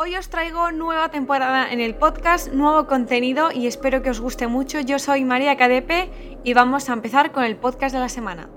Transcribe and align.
Hoy 0.00 0.14
os 0.14 0.28
traigo 0.28 0.70
nueva 0.70 1.08
temporada 1.08 1.72
en 1.72 1.80
el 1.80 1.96
podcast, 1.96 2.52
nuevo 2.52 2.86
contenido 2.86 3.50
y 3.50 3.66
espero 3.66 4.00
que 4.00 4.10
os 4.10 4.20
guste 4.20 4.46
mucho. 4.46 4.78
Yo 4.78 5.00
soy 5.00 5.24
María 5.24 5.56
Cadepe 5.56 6.08
y 6.44 6.54
vamos 6.54 6.88
a 6.88 6.92
empezar 6.92 7.32
con 7.32 7.42
el 7.42 7.56
podcast 7.56 7.96
de 7.96 8.00
la 8.00 8.08
semana. 8.08 8.48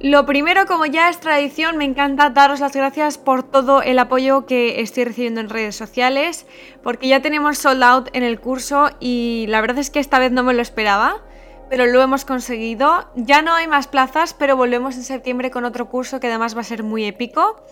Lo 0.00 0.26
primero, 0.26 0.66
como 0.66 0.84
ya 0.84 1.10
es 1.10 1.20
tradición, 1.20 1.76
me 1.76 1.84
encanta 1.84 2.30
daros 2.30 2.58
las 2.58 2.74
gracias 2.74 3.18
por 3.18 3.44
todo 3.44 3.82
el 3.82 4.00
apoyo 4.00 4.46
que 4.46 4.80
estoy 4.80 5.04
recibiendo 5.04 5.40
en 5.40 5.48
redes 5.48 5.76
sociales, 5.76 6.44
porque 6.82 7.06
ya 7.06 7.22
tenemos 7.22 7.58
sold 7.58 7.84
out 7.84 8.08
en 8.12 8.24
el 8.24 8.40
curso 8.40 8.90
y 8.98 9.46
la 9.48 9.60
verdad 9.60 9.78
es 9.78 9.90
que 9.90 10.00
esta 10.00 10.18
vez 10.18 10.32
no 10.32 10.42
me 10.42 10.54
lo 10.54 10.62
esperaba, 10.62 11.22
pero 11.68 11.86
lo 11.86 12.02
hemos 12.02 12.24
conseguido. 12.24 13.08
Ya 13.14 13.42
no 13.42 13.54
hay 13.54 13.68
más 13.68 13.86
plazas, 13.86 14.34
pero 14.34 14.56
volvemos 14.56 14.96
en 14.96 15.04
septiembre 15.04 15.52
con 15.52 15.64
otro 15.64 15.88
curso 15.88 16.18
que 16.18 16.26
además 16.26 16.56
va 16.56 16.62
a 16.62 16.64
ser 16.64 16.82
muy 16.82 17.04
épico. 17.04 17.64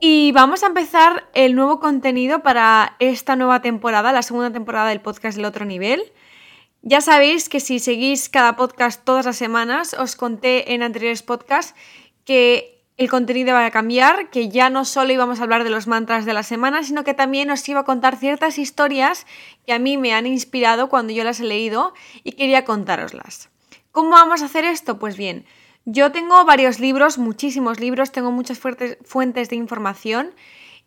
Y 0.00 0.32
vamos 0.32 0.62
a 0.62 0.66
empezar 0.66 1.26
el 1.32 1.54
nuevo 1.54 1.80
contenido 1.80 2.42
para 2.42 2.96
esta 2.98 3.34
nueva 3.34 3.62
temporada, 3.62 4.12
la 4.12 4.22
segunda 4.22 4.52
temporada 4.52 4.90
del 4.90 5.00
podcast 5.00 5.36
del 5.36 5.46
otro 5.46 5.64
nivel. 5.64 6.02
Ya 6.82 7.00
sabéis 7.00 7.48
que 7.48 7.60
si 7.60 7.78
seguís 7.78 8.28
cada 8.28 8.56
podcast 8.56 9.04
todas 9.04 9.24
las 9.24 9.36
semanas, 9.36 9.94
os 9.98 10.14
conté 10.14 10.74
en 10.74 10.82
anteriores 10.82 11.22
podcasts 11.22 11.74
que 12.24 12.84
el 12.98 13.08
contenido 13.08 13.54
va 13.54 13.64
a 13.64 13.70
cambiar, 13.70 14.30
que 14.30 14.50
ya 14.50 14.68
no 14.68 14.84
solo 14.84 15.12
íbamos 15.12 15.40
a 15.40 15.44
hablar 15.44 15.64
de 15.64 15.70
los 15.70 15.86
mantras 15.86 16.26
de 16.26 16.34
la 16.34 16.42
semana, 16.42 16.82
sino 16.82 17.02
que 17.02 17.14
también 17.14 17.50
os 17.50 17.66
iba 17.68 17.80
a 17.80 17.84
contar 17.84 18.16
ciertas 18.16 18.58
historias 18.58 19.26
que 19.66 19.72
a 19.72 19.78
mí 19.78 19.96
me 19.96 20.12
han 20.12 20.26
inspirado 20.26 20.88
cuando 20.88 21.12
yo 21.14 21.24
las 21.24 21.40
he 21.40 21.44
leído 21.44 21.94
y 22.22 22.32
quería 22.32 22.64
contároslas. 22.64 23.48
¿Cómo 23.92 24.10
vamos 24.10 24.42
a 24.42 24.46
hacer 24.46 24.64
esto? 24.64 24.98
Pues 24.98 25.16
bien, 25.16 25.46
yo 25.86 26.10
tengo 26.10 26.44
varios 26.44 26.80
libros, 26.80 27.16
muchísimos 27.16 27.78
libros, 27.78 28.10
tengo 28.10 28.32
muchas 28.32 28.58
fuentes 28.58 29.48
de 29.48 29.56
información 29.56 30.34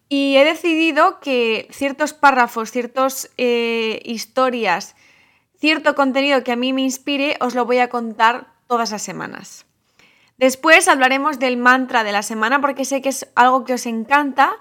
y 0.09 0.35
he 0.35 0.43
decidido 0.43 1.21
que 1.21 1.69
ciertos 1.71 2.13
párrafos, 2.13 2.71
ciertas 2.71 3.31
eh, 3.37 4.01
historias, 4.03 4.97
cierto 5.57 5.95
contenido 5.95 6.43
que 6.43 6.51
a 6.51 6.57
mí 6.57 6.73
me 6.73 6.81
inspire, 6.81 7.37
os 7.39 7.55
lo 7.55 7.65
voy 7.65 7.79
a 7.79 7.89
contar 7.89 8.53
todas 8.67 8.91
las 8.91 9.01
semanas. 9.01 9.65
Después 10.37 10.89
hablaremos 10.89 11.39
del 11.39 11.55
mantra 11.55 12.03
de 12.03 12.11
la 12.11 12.21
semana 12.21 12.59
porque 12.59 12.83
sé 12.83 13.01
que 13.01 13.09
es 13.09 13.25
algo 13.35 13.63
que 13.63 13.75
os 13.75 13.85
encanta, 13.85 14.51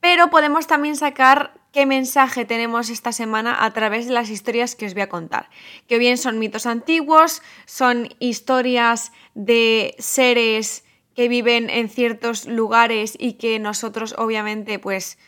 pero 0.00 0.28
podemos 0.28 0.66
también 0.66 0.96
sacar 0.96 1.57
qué 1.72 1.86
mensaje 1.86 2.44
tenemos 2.44 2.90
esta 2.90 3.12
semana 3.12 3.64
a 3.64 3.72
través 3.72 4.06
de 4.06 4.12
las 4.12 4.30
historias 4.30 4.74
que 4.74 4.86
os 4.86 4.94
voy 4.94 5.02
a 5.02 5.08
contar. 5.08 5.48
Que 5.86 5.98
bien 5.98 6.18
son 6.18 6.38
mitos 6.38 6.66
antiguos, 6.66 7.42
son 7.66 8.08
historias 8.18 9.12
de 9.34 9.94
seres 9.98 10.84
que 11.14 11.28
viven 11.28 11.68
en 11.68 11.88
ciertos 11.88 12.46
lugares 12.46 13.16
y 13.18 13.34
que 13.34 13.58
nosotros 13.58 14.14
obviamente 14.18 14.78
pues 14.78 15.18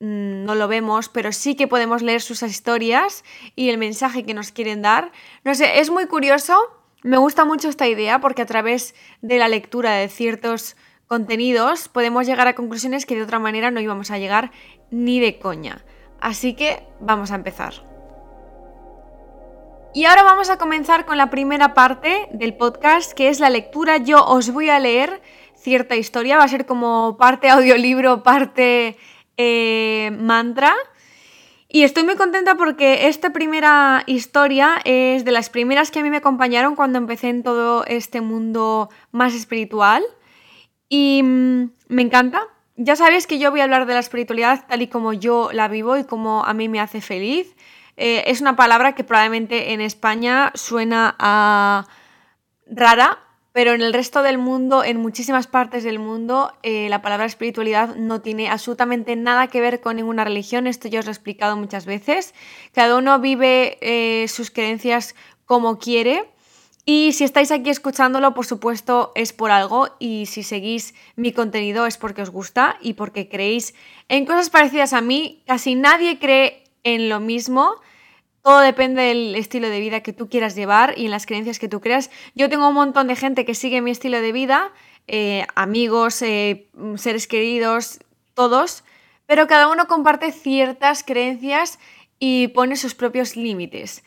mm, 0.00 0.44
no 0.44 0.54
lo 0.54 0.68
vemos, 0.68 1.08
pero 1.08 1.32
sí 1.32 1.54
que 1.54 1.66
podemos 1.66 2.02
leer 2.02 2.20
sus 2.20 2.42
historias 2.42 3.24
y 3.56 3.70
el 3.70 3.78
mensaje 3.78 4.24
que 4.24 4.34
nos 4.34 4.52
quieren 4.52 4.82
dar. 4.82 5.10
No 5.44 5.54
sé, 5.54 5.80
es 5.80 5.90
muy 5.90 6.06
curioso, 6.06 6.54
me 7.02 7.16
gusta 7.16 7.44
mucho 7.44 7.68
esta 7.68 7.88
idea 7.88 8.20
porque 8.20 8.42
a 8.42 8.46
través 8.46 8.94
de 9.22 9.38
la 9.38 9.48
lectura 9.48 9.94
de 9.94 10.08
ciertos 10.08 10.76
contenidos 11.08 11.88
podemos 11.88 12.26
llegar 12.26 12.46
a 12.46 12.54
conclusiones 12.54 13.06
que 13.06 13.16
de 13.16 13.22
otra 13.22 13.38
manera 13.38 13.70
no 13.70 13.80
íbamos 13.80 14.10
a 14.10 14.18
llegar 14.18 14.52
ni 14.90 15.18
de 15.18 15.38
coña. 15.38 15.84
Así 16.20 16.54
que 16.54 16.82
vamos 17.00 17.32
a 17.32 17.36
empezar. 17.36 17.74
Y 19.94 20.04
ahora 20.04 20.22
vamos 20.22 20.50
a 20.50 20.58
comenzar 20.58 21.06
con 21.06 21.16
la 21.16 21.30
primera 21.30 21.74
parte 21.74 22.28
del 22.32 22.54
podcast, 22.54 23.12
que 23.12 23.28
es 23.28 23.40
la 23.40 23.50
lectura. 23.50 23.96
Yo 23.96 24.24
os 24.24 24.52
voy 24.52 24.68
a 24.68 24.78
leer 24.78 25.22
cierta 25.56 25.96
historia, 25.96 26.36
va 26.36 26.44
a 26.44 26.48
ser 26.48 26.66
como 26.66 27.16
parte 27.16 27.48
audiolibro, 27.48 28.22
parte 28.22 28.96
eh, 29.36 30.10
mantra. 30.18 30.74
Y 31.68 31.82
estoy 31.82 32.04
muy 32.04 32.16
contenta 32.16 32.54
porque 32.54 33.08
esta 33.08 33.32
primera 33.32 34.02
historia 34.06 34.78
es 34.84 35.24
de 35.24 35.32
las 35.32 35.50
primeras 35.50 35.90
que 35.90 35.98
a 35.98 36.02
mí 36.02 36.10
me 36.10 36.18
acompañaron 36.18 36.76
cuando 36.76 36.98
empecé 36.98 37.28
en 37.28 37.42
todo 37.42 37.84
este 37.86 38.20
mundo 38.20 38.90
más 39.10 39.34
espiritual. 39.34 40.02
Y 40.88 41.22
mm, 41.22 41.70
me 41.88 42.02
encanta. 42.02 42.42
Ya 42.76 42.94
sabéis 42.96 43.26
que 43.26 43.38
yo 43.38 43.50
voy 43.50 43.60
a 43.60 43.64
hablar 43.64 43.86
de 43.86 43.94
la 43.94 44.00
espiritualidad 44.00 44.64
tal 44.68 44.82
y 44.82 44.86
como 44.86 45.12
yo 45.12 45.50
la 45.52 45.68
vivo 45.68 45.96
y 45.96 46.04
como 46.04 46.44
a 46.44 46.54
mí 46.54 46.68
me 46.68 46.80
hace 46.80 47.00
feliz. 47.00 47.56
Eh, 47.96 48.22
es 48.28 48.40
una 48.40 48.54
palabra 48.54 48.94
que 48.94 49.02
probablemente 49.02 49.72
en 49.72 49.80
España 49.80 50.52
suena 50.54 51.16
a 51.18 51.86
rara, 52.70 53.18
pero 53.50 53.72
en 53.72 53.82
el 53.82 53.92
resto 53.92 54.22
del 54.22 54.38
mundo, 54.38 54.84
en 54.84 55.00
muchísimas 55.00 55.48
partes 55.48 55.82
del 55.82 55.98
mundo, 55.98 56.52
eh, 56.62 56.88
la 56.88 57.02
palabra 57.02 57.26
espiritualidad 57.26 57.96
no 57.96 58.20
tiene 58.20 58.48
absolutamente 58.48 59.16
nada 59.16 59.48
que 59.48 59.60
ver 59.60 59.80
con 59.80 59.96
ninguna 59.96 60.22
religión. 60.22 60.68
Esto 60.68 60.86
ya 60.86 61.00
os 61.00 61.06
lo 61.06 61.10
he 61.10 61.14
explicado 61.14 61.56
muchas 61.56 61.84
veces. 61.84 62.34
Cada 62.72 62.96
uno 62.96 63.18
vive 63.18 63.78
eh, 63.80 64.28
sus 64.28 64.52
creencias 64.52 65.16
como 65.44 65.78
quiere. 65.80 66.30
Y 66.90 67.12
si 67.12 67.24
estáis 67.24 67.52
aquí 67.52 67.68
escuchándolo, 67.68 68.32
por 68.32 68.46
supuesto, 68.46 69.12
es 69.14 69.34
por 69.34 69.50
algo. 69.50 69.90
Y 69.98 70.24
si 70.24 70.42
seguís 70.42 70.94
mi 71.16 71.32
contenido 71.32 71.84
es 71.84 71.98
porque 71.98 72.22
os 72.22 72.30
gusta 72.30 72.78
y 72.80 72.94
porque 72.94 73.28
creéis 73.28 73.74
en 74.08 74.24
cosas 74.24 74.48
parecidas 74.48 74.94
a 74.94 75.02
mí. 75.02 75.42
Casi 75.46 75.74
nadie 75.74 76.18
cree 76.18 76.64
en 76.84 77.10
lo 77.10 77.20
mismo. 77.20 77.74
Todo 78.40 78.60
depende 78.60 79.02
del 79.02 79.34
estilo 79.34 79.68
de 79.68 79.80
vida 79.80 80.00
que 80.00 80.14
tú 80.14 80.30
quieras 80.30 80.54
llevar 80.54 80.94
y 80.96 81.04
en 81.04 81.10
las 81.10 81.26
creencias 81.26 81.58
que 81.58 81.68
tú 81.68 81.82
creas. 81.82 82.10
Yo 82.34 82.48
tengo 82.48 82.66
un 82.66 82.74
montón 82.74 83.08
de 83.08 83.16
gente 83.16 83.44
que 83.44 83.54
sigue 83.54 83.82
mi 83.82 83.90
estilo 83.90 84.22
de 84.22 84.32
vida, 84.32 84.72
eh, 85.08 85.46
amigos, 85.56 86.22
eh, 86.22 86.70
seres 86.96 87.26
queridos, 87.26 87.98
todos, 88.32 88.82
pero 89.26 89.46
cada 89.46 89.68
uno 89.68 89.88
comparte 89.88 90.32
ciertas 90.32 91.04
creencias 91.04 91.78
y 92.18 92.48
pone 92.48 92.76
sus 92.76 92.94
propios 92.94 93.36
límites. 93.36 94.04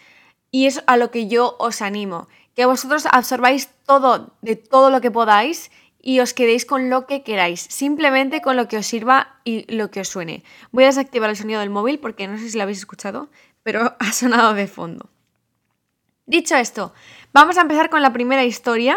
Y 0.50 0.66
es 0.66 0.84
a 0.88 0.98
lo 0.98 1.12
que 1.12 1.28
yo 1.28 1.56
os 1.60 1.84
animo 1.84 2.28
que 2.62 2.66
vosotros 2.68 3.08
absorbáis 3.10 3.72
todo 3.88 4.38
de 4.44 4.56
todo 4.56 4.92
lo 4.92 5.02
que 5.02 5.10
podáis 5.10 5.72
y 6.00 6.20
os 6.20 6.36
quedéis 6.36 6.64
con 6.64 6.92
lo 6.92 7.08
que 7.08 7.24
queráis, 7.24 7.62
simplemente 7.62 8.40
con 8.40 8.56
lo 8.56 8.68
que 8.68 8.78
os 8.78 8.86
sirva 8.86 9.40
y 9.44 9.66
lo 9.74 9.90
que 9.90 10.02
os 10.02 10.10
suene. 10.10 10.44
Voy 10.72 10.84
a 10.84 10.94
desactivar 10.94 11.32
el 11.32 11.36
sonido 11.36 11.60
del 11.60 11.72
móvil 11.72 11.98
porque 11.98 12.28
no 12.28 12.38
sé 12.38 12.52
si 12.52 12.58
lo 12.58 12.62
habéis 12.62 12.78
escuchado, 12.78 13.30
pero 13.64 13.96
ha 14.00 14.12
sonado 14.14 14.54
de 14.54 14.68
fondo. 14.68 15.10
Dicho 16.28 16.56
esto, 16.56 16.94
vamos 17.34 17.58
a 17.58 17.62
empezar 17.62 17.90
con 17.90 18.04
la 18.04 18.14
primera 18.14 18.46
historia. 18.46 18.96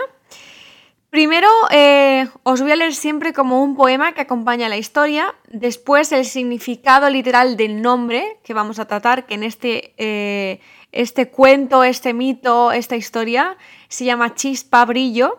Primero 1.09 1.49
eh, 1.71 2.29
os 2.43 2.61
voy 2.61 2.73
a 2.73 2.77
leer 2.77 2.95
siempre 2.95 3.33
como 3.33 3.63
un 3.63 3.77
poema 3.77 4.13
que 4.13 4.21
acompaña 4.21 4.69
la 4.69 4.77
historia, 4.77 5.35
después 5.49 6.13
el 6.13 6.27
significado 6.27 7.09
literal 7.09 7.57
del 7.57 7.81
nombre 7.81 8.41
que 8.45 8.53
vamos 8.53 8.79
a 8.79 8.87
tratar, 8.87 9.25
que 9.25 9.35
en 9.35 9.43
este 9.43 9.95
eh, 9.97 10.61
este 10.95 11.31
cuento, 11.31 11.85
este 11.85 12.15
mito, 12.15 12.73
esta 12.73 12.97
historia 12.97 13.57
se 13.89 14.05
llama 14.05 14.35
chispa, 14.35 14.85
brillo. 14.85 15.39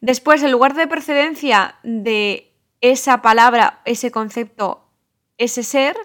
Después, 0.00 0.42
el 0.42 0.50
lugar 0.50 0.74
de 0.74 0.86
procedencia 0.86 1.76
de 1.82 2.52
esa 2.80 3.22
palabra, 3.22 3.82
ese 3.84 4.10
concepto, 4.10 4.88
ese 5.38 5.62
ser. 5.62 5.96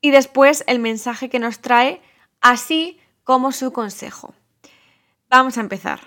Y 0.00 0.10
después 0.10 0.64
el 0.66 0.78
mensaje 0.78 1.28
que 1.28 1.38
nos 1.38 1.60
trae, 1.60 2.00
así 2.40 2.98
como 3.24 3.52
su 3.52 3.72
consejo. 3.72 4.34
Vamos 5.28 5.58
a 5.58 5.60
empezar. 5.60 6.00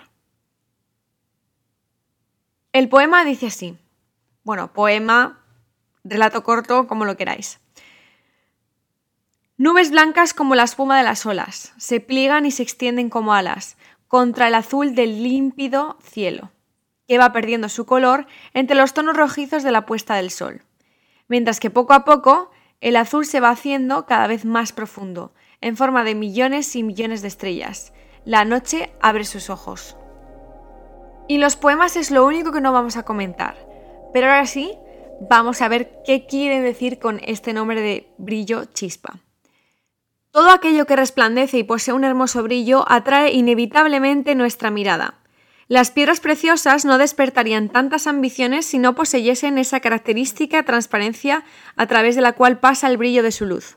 El 2.72 2.88
poema 2.88 3.24
dice 3.24 3.46
así. 3.46 3.78
Bueno, 4.42 4.72
poema, 4.72 5.44
relato 6.02 6.42
corto, 6.42 6.88
como 6.88 7.04
lo 7.04 7.16
queráis. 7.16 7.60
Nubes 9.56 9.92
blancas 9.92 10.34
como 10.34 10.56
la 10.56 10.64
espuma 10.64 10.98
de 10.98 11.04
las 11.04 11.24
olas, 11.26 11.74
se 11.76 12.00
pliegan 12.00 12.44
y 12.44 12.50
se 12.50 12.64
extienden 12.64 13.08
como 13.08 13.34
alas 13.34 13.76
contra 14.08 14.48
el 14.48 14.54
azul 14.56 14.96
del 14.96 15.22
límpido 15.22 15.96
cielo, 16.02 16.50
que 17.06 17.18
va 17.18 17.32
perdiendo 17.32 17.68
su 17.68 17.86
color 17.86 18.26
entre 18.52 18.76
los 18.76 18.94
tonos 18.94 19.16
rojizos 19.16 19.62
de 19.62 19.70
la 19.70 19.86
puesta 19.86 20.16
del 20.16 20.32
sol, 20.32 20.62
mientras 21.28 21.60
que 21.60 21.70
poco 21.70 21.92
a 21.92 22.04
poco 22.04 22.50
el 22.80 22.96
azul 22.96 23.26
se 23.26 23.38
va 23.38 23.50
haciendo 23.50 24.06
cada 24.06 24.26
vez 24.26 24.44
más 24.44 24.72
profundo, 24.72 25.32
en 25.60 25.76
forma 25.76 26.02
de 26.02 26.16
millones 26.16 26.74
y 26.74 26.82
millones 26.82 27.22
de 27.22 27.28
estrellas. 27.28 27.92
La 28.24 28.44
noche 28.44 28.92
abre 29.00 29.24
sus 29.24 29.50
ojos. 29.50 29.96
Y 31.28 31.38
los 31.38 31.54
poemas 31.54 31.94
es 31.94 32.10
lo 32.10 32.26
único 32.26 32.50
que 32.50 32.60
no 32.60 32.72
vamos 32.72 32.96
a 32.96 33.04
comentar, 33.04 33.56
pero 34.12 34.26
ahora 34.26 34.46
sí, 34.46 34.76
vamos 35.30 35.62
a 35.62 35.68
ver 35.68 36.02
qué 36.04 36.26
quiere 36.26 36.60
decir 36.60 36.98
con 36.98 37.20
este 37.24 37.52
nombre 37.52 37.80
de 37.80 38.12
brillo 38.18 38.64
chispa. 38.64 39.20
Todo 40.34 40.50
aquello 40.50 40.84
que 40.84 40.96
resplandece 40.96 41.58
y 41.58 41.62
posee 41.62 41.94
un 41.94 42.02
hermoso 42.02 42.42
brillo 42.42 42.84
atrae 42.88 43.32
inevitablemente 43.34 44.34
nuestra 44.34 44.68
mirada. 44.68 45.14
Las 45.68 45.92
piedras 45.92 46.18
preciosas 46.18 46.84
no 46.84 46.98
despertarían 46.98 47.68
tantas 47.68 48.08
ambiciones 48.08 48.66
si 48.66 48.78
no 48.78 48.96
poseyesen 48.96 49.58
esa 49.58 49.78
característica 49.78 50.64
transparencia 50.64 51.44
a 51.76 51.86
través 51.86 52.16
de 52.16 52.22
la 52.22 52.32
cual 52.32 52.58
pasa 52.58 52.88
el 52.88 52.96
brillo 52.96 53.22
de 53.22 53.30
su 53.30 53.46
luz. 53.46 53.76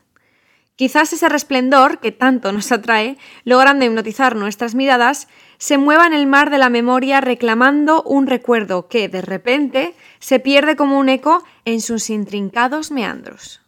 Quizás 0.74 1.12
ese 1.12 1.28
resplendor, 1.28 2.00
que 2.00 2.10
tanto 2.10 2.50
nos 2.50 2.72
atrae, 2.72 3.18
logrando 3.44 3.84
hipnotizar 3.84 4.34
nuestras 4.34 4.74
miradas, 4.74 5.28
se 5.58 5.78
mueva 5.78 6.08
en 6.08 6.12
el 6.12 6.26
mar 6.26 6.50
de 6.50 6.58
la 6.58 6.70
memoria 6.70 7.20
reclamando 7.20 8.02
un 8.02 8.26
recuerdo 8.26 8.88
que, 8.88 9.08
de 9.08 9.22
repente, 9.22 9.94
se 10.18 10.40
pierde 10.40 10.74
como 10.74 10.98
un 10.98 11.08
eco 11.08 11.44
en 11.64 11.80
sus 11.80 12.10
intrincados 12.10 12.90
meandros. 12.90 13.60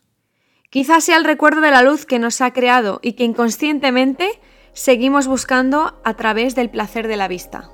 Quizás 0.70 1.02
sea 1.02 1.16
el 1.16 1.24
recuerdo 1.24 1.60
de 1.60 1.72
la 1.72 1.82
luz 1.82 2.06
que 2.06 2.20
nos 2.20 2.40
ha 2.40 2.52
creado 2.52 3.00
y 3.02 3.14
que 3.14 3.24
inconscientemente 3.24 4.40
seguimos 4.72 5.26
buscando 5.26 6.00
a 6.04 6.14
través 6.14 6.54
del 6.54 6.70
placer 6.70 7.08
de 7.08 7.16
la 7.16 7.26
vista. 7.26 7.68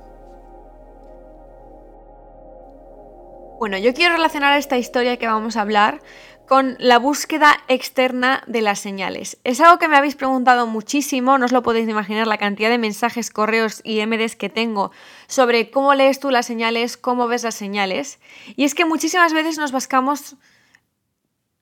Bueno, 3.59 3.77
yo 3.77 3.93
quiero 3.93 4.15
relacionar 4.15 4.57
esta 4.59 4.79
historia 4.79 5.19
que 5.19 5.27
vamos 5.27 5.59
a 5.59 5.61
hablar 5.61 6.01
con 6.49 6.77
la 6.79 6.99
búsqueda 6.99 7.59
externa 7.69 8.43
de 8.47 8.63
las 8.63 8.79
señales. 8.79 9.37
Es 9.45 9.61
algo 9.61 9.79
que 9.79 9.89
me 9.89 9.97
habéis 9.97 10.15
preguntado 10.15 10.67
muchísimo, 10.67 11.37
no 11.37 11.45
os 11.45 11.53
lo 11.53 11.63
podéis 11.63 11.89
imaginar 11.91 12.27
la 12.27 12.39
cantidad 12.39 12.71
de 12.71 12.79
mensajes, 12.79 13.31
correos 13.31 13.83
y 13.85 14.05
MDs 14.07 14.37
que 14.37 14.49
tengo 14.49 14.91
sobre 15.27 15.71
cómo 15.71 15.93
lees 15.95 16.19
tú 16.19 16.31
las 16.31 16.47
señales, 16.47 16.97
cómo 16.97 17.29
ves 17.29 17.43
las 17.43 17.57
señales. 17.57 18.21
Y 18.57 18.65
es 18.65 18.75
que 18.75 18.87
muchísimas 18.87 19.35
veces 19.35 19.59
nos 19.59 19.73
bascamos 19.73 20.37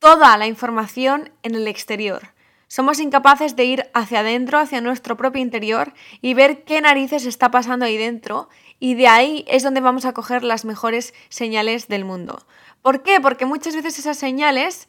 toda 0.04 0.36
la 0.36 0.46
información 0.46 1.30
en 1.42 1.54
el 1.54 1.66
exterior. 1.66 2.34
Somos 2.68 3.00
incapaces 3.00 3.56
de 3.56 3.64
ir 3.64 3.90
hacia 3.94 4.20
adentro, 4.20 4.58
hacia 4.58 4.82
nuestro 4.82 5.16
propio 5.16 5.40
interior 5.40 5.94
y 6.20 6.34
ver 6.34 6.64
qué 6.64 6.82
narices 6.82 7.24
está 7.24 7.50
pasando 7.50 7.86
ahí 7.86 7.96
dentro 7.96 8.50
y 8.78 8.96
de 8.96 9.08
ahí 9.08 9.46
es 9.48 9.62
donde 9.62 9.80
vamos 9.80 10.04
a 10.04 10.12
coger 10.12 10.44
las 10.44 10.66
mejores 10.66 11.14
señales 11.30 11.88
del 11.88 12.04
mundo. 12.04 12.44
¿Por 12.82 13.02
qué? 13.02 13.18
Porque 13.18 13.46
muchas 13.46 13.74
veces 13.74 13.98
esas 13.98 14.18
señales 14.18 14.88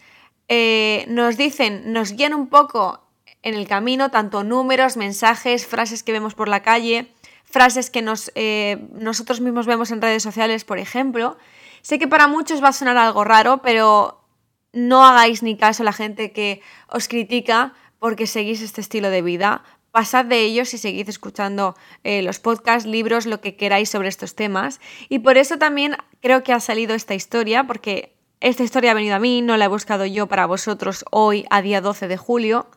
eh, 0.50 1.06
nos 1.08 1.38
dicen, 1.38 1.94
nos 1.94 2.12
guían 2.12 2.34
un 2.34 2.48
poco 2.48 3.00
en 3.42 3.54
el 3.54 3.70
camino, 3.70 4.12
tanto 4.12 4.44
números, 4.44 4.98
mensajes, 4.98 5.66
frases 5.66 6.04
que 6.04 6.12
vemos 6.12 6.36
por 6.36 6.50
la 6.50 6.62
calle, 6.62 7.10
frases 7.46 7.90
que 7.90 8.02
nos, 8.02 8.34
eh, 8.36 8.86
nosotros 8.92 9.40
mismos 9.40 9.66
vemos 9.66 9.92
en 9.92 10.02
redes 10.02 10.24
sociales, 10.24 10.66
por 10.66 10.78
ejemplo. 10.78 11.38
Sé 11.84 12.00
que 12.00 12.08
para 12.10 12.28
muchos 12.28 12.62
va 12.62 12.68
a 12.68 12.74
sonar 12.74 12.98
algo 12.98 13.24
raro, 13.24 13.62
pero 13.62 14.25
no 14.76 15.06
hagáis 15.06 15.42
ni 15.42 15.58
caso 15.58 15.82
a 15.82 15.86
la 15.86 15.94
gente 15.94 16.32
que 16.32 16.62
os 16.88 17.08
critica 17.08 17.74
porque 17.98 18.28
seguís 18.28 18.62
este 18.62 18.82
estilo 18.82 19.10
de 19.10 19.24
vida. 19.24 19.64
Pasad 19.92 20.26
de 20.26 20.42
ellos 20.42 20.74
y 20.74 20.78
seguid 20.78 21.08
escuchando 21.08 21.76
eh, 22.04 22.22
los 22.22 22.40
podcasts, 22.40 22.88
libros, 22.88 23.26
lo 23.26 23.40
que 23.40 23.56
queráis 23.56 23.90
sobre 23.90 24.10
estos 24.10 24.36
temas. 24.36 24.82
Y 25.08 25.20
por 25.20 25.38
eso 25.38 25.58
también 25.58 25.96
creo 26.22 26.44
que 26.44 26.52
ha 26.52 26.60
salido 26.60 26.94
esta 26.94 27.16
historia, 27.16 27.66
porque 27.66 28.14
esta 28.42 28.64
historia 28.64 28.92
ha 28.92 28.94
venido 28.94 29.16
a 29.16 29.20
mí, 29.20 29.42
no 29.42 29.56
la 29.56 29.66
he 29.66 29.70
buscado 29.70 30.06
yo 30.06 30.28
para 30.28 30.46
vosotros 30.46 31.06
hoy, 31.10 31.46
a 31.50 31.62
día 31.62 31.80
12 31.80 32.10
de 32.10 32.18
julio. 32.18 32.68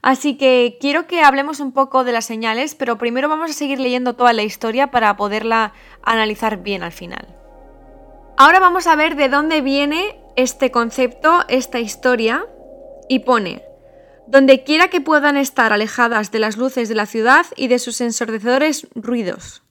Así 0.00 0.36
que 0.36 0.78
quiero 0.80 1.08
que 1.08 1.22
hablemos 1.22 1.58
un 1.58 1.72
poco 1.72 2.04
de 2.04 2.12
las 2.12 2.26
señales, 2.26 2.76
pero 2.76 2.96
primero 2.96 3.28
vamos 3.28 3.50
a 3.50 3.54
seguir 3.54 3.80
leyendo 3.80 4.14
toda 4.14 4.32
la 4.32 4.44
historia 4.44 4.92
para 4.92 5.16
poderla 5.16 5.72
analizar 6.02 6.62
bien 6.62 6.84
al 6.84 6.92
final. 6.92 7.26
Ahora 8.36 8.60
vamos 8.60 8.86
a 8.86 8.94
ver 8.94 9.16
de 9.16 9.28
dónde 9.28 9.60
viene 9.60 10.23
este 10.36 10.70
concepto, 10.70 11.44
esta 11.48 11.80
historia, 11.80 12.46
y 13.08 13.20
pone, 13.20 13.62
donde 14.26 14.64
quiera 14.64 14.88
que 14.88 15.00
puedan 15.00 15.36
estar 15.36 15.72
alejadas 15.72 16.30
de 16.30 16.38
las 16.38 16.56
luces 16.56 16.88
de 16.88 16.94
la 16.94 17.06
ciudad 17.06 17.46
y 17.56 17.68
de 17.68 17.78
sus 17.78 18.00
ensordecedores 18.00 18.86
ruidos. 18.94 19.62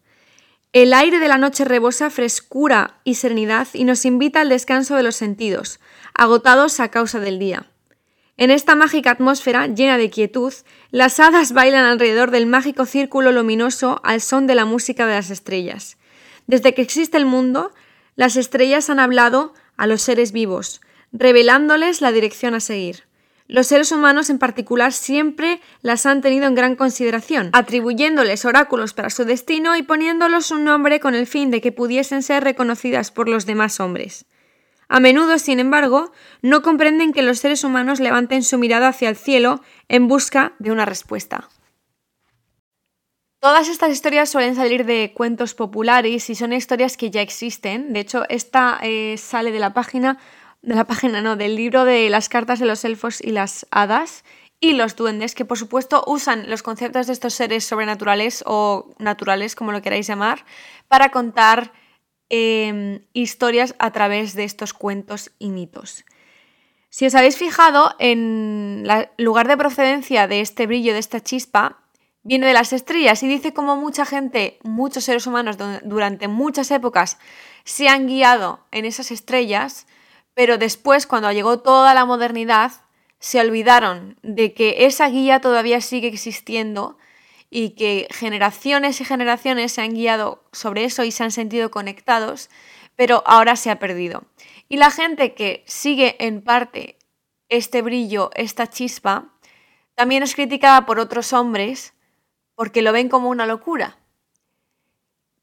El 0.72 0.94
aire 0.94 1.20
de 1.20 1.28
la 1.28 1.38
noche 1.38 1.66
rebosa 1.66 2.10
frescura 2.10 3.00
y 3.04 3.16
serenidad 3.16 3.68
y 3.74 3.84
nos 3.84 4.06
invita 4.06 4.42
al 4.42 4.50
descanso 4.50 4.96
de 4.96 5.04
los 5.04 5.16
sentidos, 5.16 5.80
agotados 6.16 6.80
a 6.80 6.90
causa 6.90 7.20
del 7.20 7.38
día. 7.38 7.68
En 8.38 8.50
esta 8.50 8.74
mágica 8.74 9.12
atmósfera 9.12 9.68
llena 9.68 10.00
de 10.00 10.10
quietud, 10.10 10.52
las 10.90 11.20
hadas 11.20 11.54
bailan 11.54 11.86
alrededor 11.86 12.32
del 12.32 12.48
mágico 12.48 12.88
círculo 12.88 13.32
luminoso 13.32 14.02
al 14.04 14.22
son 14.22 14.48
de 14.48 14.56
la 14.56 14.66
música 14.66 15.06
de 15.06 15.14
las 15.14 15.30
estrellas. 15.30 15.98
Desde 16.48 16.74
que 16.74 16.82
existe 16.82 17.18
el 17.18 17.28
mundo, 17.28 17.72
las 18.16 18.36
estrellas 18.36 18.90
han 18.90 19.00
hablado 19.00 19.54
a 19.78 19.88
los 19.88 20.02
seres 20.02 20.32
vivos, 20.32 20.82
revelándoles 21.12 22.02
la 22.02 22.12
dirección 22.12 22.54
a 22.56 22.60
seguir. 22.60 23.04
Los 23.48 23.68
seres 23.68 23.92
humanos 23.92 24.30
en 24.30 24.40
particular 24.40 24.94
siempre 24.94 25.60
las 25.82 26.06
han 26.06 26.22
tenido 26.22 26.48
en 26.48 26.56
gran 26.56 26.76
consideración, 26.76 27.50
atribuyéndoles 27.52 28.46
oráculos 28.46 28.94
para 28.94 29.10
su 29.10 29.26
destino 29.26 29.76
y 29.76 29.84
poniéndolos 29.84 30.50
un 30.52 30.64
nombre 30.64 31.00
con 31.00 31.14
el 31.14 31.28
fin 31.28 31.52
de 31.52 31.60
que 31.60 31.72
pudiesen 31.72 32.24
ser 32.24 32.44
reconocidas 32.44 33.12
por 33.12 33.28
los 33.28 33.46
demás 33.46 33.80
hombres. 33.80 34.26
A 34.88 35.00
menudo, 35.00 35.40
sin 35.40 35.60
embargo, 35.60 36.12
no 36.42 36.62
comprenden 36.62 37.14
que 37.14 37.22
los 37.22 37.40
seres 37.40 37.64
humanos 37.64 38.00
levanten 38.00 38.44
su 38.44 38.58
mirada 38.58 38.90
hacia 38.90 39.10
el 39.10 39.16
cielo 39.16 39.62
en 39.90 40.08
busca 40.08 40.54
de 40.60 40.72
una 40.72 40.86
respuesta. 40.86 41.50
Todas 43.44 43.68
estas 43.68 43.92
historias 43.92 44.30
suelen 44.30 44.56
salir 44.56 44.86
de 44.86 45.12
cuentos 45.14 45.54
populares 45.54 46.30
y 46.30 46.34
son 46.34 46.54
historias 46.54 46.96
que 46.96 47.12
ya 47.12 47.22
existen. 47.22 47.92
De 47.92 48.00
hecho, 48.00 48.24
esta 48.30 48.80
eh, 48.82 49.18
sale 49.18 49.52
de 49.52 49.60
la 49.60 49.74
página, 49.74 50.18
de 50.62 50.76
la 50.76 50.86
página 50.86 51.22
no, 51.22 51.36
del 51.36 51.58
libro 51.58 51.84
de 51.84 52.10
las 52.10 52.30
cartas 52.30 52.60
de 52.60 52.66
los 52.66 52.86
elfos 52.86 53.20
y 53.20 53.32
las 53.32 53.68
hadas 53.70 54.24
y 54.62 54.72
los 54.72 54.96
duendes, 54.96 55.36
que 55.36 55.44
por 55.44 55.58
supuesto 55.58 56.06
usan 56.08 56.50
los 56.50 56.64
conceptos 56.64 57.08
de 57.08 57.12
estos 57.12 57.34
seres 57.34 57.66
sobrenaturales 57.66 58.46
o 58.48 58.94
naturales, 58.98 59.56
como 59.56 59.74
lo 59.74 59.82
queráis 59.82 60.08
llamar, 60.08 60.46
para 60.88 61.10
contar 61.10 61.74
em, 62.30 63.02
historias 63.12 63.76
a 63.78 63.92
través 63.92 64.36
de 64.36 64.46
estos 64.46 64.74
cuentos 64.74 65.32
y 65.38 65.50
mitos. 65.50 66.06
Si 66.90 67.06
os 67.06 67.14
habéis 67.14 67.36
fijado 67.36 67.94
en 68.00 68.86
el 68.90 69.10
lugar 69.18 69.50
de 69.50 69.58
procedencia 69.58 70.30
de 70.30 70.40
este 70.40 70.66
brillo, 70.66 70.94
de 70.94 71.00
esta 71.00 71.20
chispa, 71.20 71.83
viene 72.24 72.48
de 72.48 72.54
las 72.54 72.74
estrellas 72.74 73.22
y 73.24 73.28
dice 73.28 73.54
como 73.54 73.76
mucha 73.76 74.06
gente, 74.06 74.60
muchos 74.64 75.04
seres 75.04 75.28
humanos 75.28 75.58
durante 75.84 76.28
muchas 76.28 76.72
épocas 76.72 77.20
se 77.66 77.88
han 77.88 78.08
guiado 78.08 78.66
en 78.72 78.86
esas 78.86 79.12
estrellas, 79.12 79.88
pero 80.34 80.58
después 80.58 81.06
cuando 81.06 81.32
llegó 81.32 81.60
toda 81.60 81.94
la 81.94 82.06
modernidad 82.06 82.72
se 83.20 83.40
olvidaron 83.40 84.18
de 84.22 84.54
que 84.54 84.86
esa 84.86 85.08
guía 85.08 85.40
todavía 85.40 85.80
sigue 85.80 86.08
existiendo 86.08 86.98
y 87.50 87.72
que 87.72 88.08
generaciones 88.12 89.00
y 89.00 89.06
generaciones 89.06 89.72
se 89.72 89.82
han 89.82 89.94
guiado 89.94 90.44
sobre 90.52 90.86
eso 90.86 91.04
y 91.04 91.12
se 91.12 91.24
han 91.24 91.32
sentido 91.32 91.72
conectados, 91.72 92.50
pero 92.96 93.24
ahora 93.26 93.56
se 93.56 93.70
ha 93.70 93.80
perdido. 93.80 94.24
Y 94.70 94.78
la 94.78 94.92
gente 94.92 95.36
que 95.36 95.64
sigue 95.68 96.16
en 96.20 96.42
parte 96.42 96.98
este 97.50 97.82
brillo, 97.82 98.32
esta 98.34 98.68
chispa, 98.68 99.34
también 99.94 100.24
es 100.24 100.34
criticada 100.34 100.86
por 100.86 101.00
otros 101.00 101.32
hombres 101.32 101.94
porque 102.56 102.82
lo 102.82 102.92
ven 102.92 103.10
como 103.10 103.30
una 103.30 103.46
locura. 103.46 103.98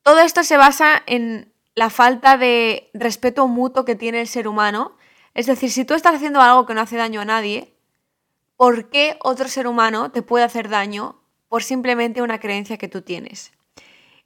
Todo 0.02 0.20
esto 0.20 0.42
se 0.44 0.56
basa 0.56 1.02
en 1.06 1.52
la 1.74 1.90
falta 1.90 2.36
de 2.36 2.90
respeto 2.94 3.46
mutuo 3.48 3.84
que 3.84 3.94
tiene 3.94 4.20
el 4.20 4.28
ser 4.28 4.48
humano. 4.48 4.96
Es 5.34 5.46
decir, 5.46 5.70
si 5.70 5.84
tú 5.84 5.94
estás 5.94 6.14
haciendo 6.14 6.40
algo 6.40 6.66
que 6.66 6.74
no 6.74 6.80
hace 6.80 6.96
daño 6.96 7.20
a 7.20 7.24
nadie, 7.24 7.74
¿por 8.56 8.90
qué 8.90 9.16
otro 9.20 9.48
ser 9.48 9.66
humano 9.66 10.10
te 10.10 10.22
puede 10.22 10.44
hacer 10.44 10.68
daño 10.68 11.20
por 11.48 11.62
simplemente 11.62 12.22
una 12.22 12.40
creencia 12.40 12.78
que 12.78 12.88
tú 12.88 13.02
tienes? 13.02 13.52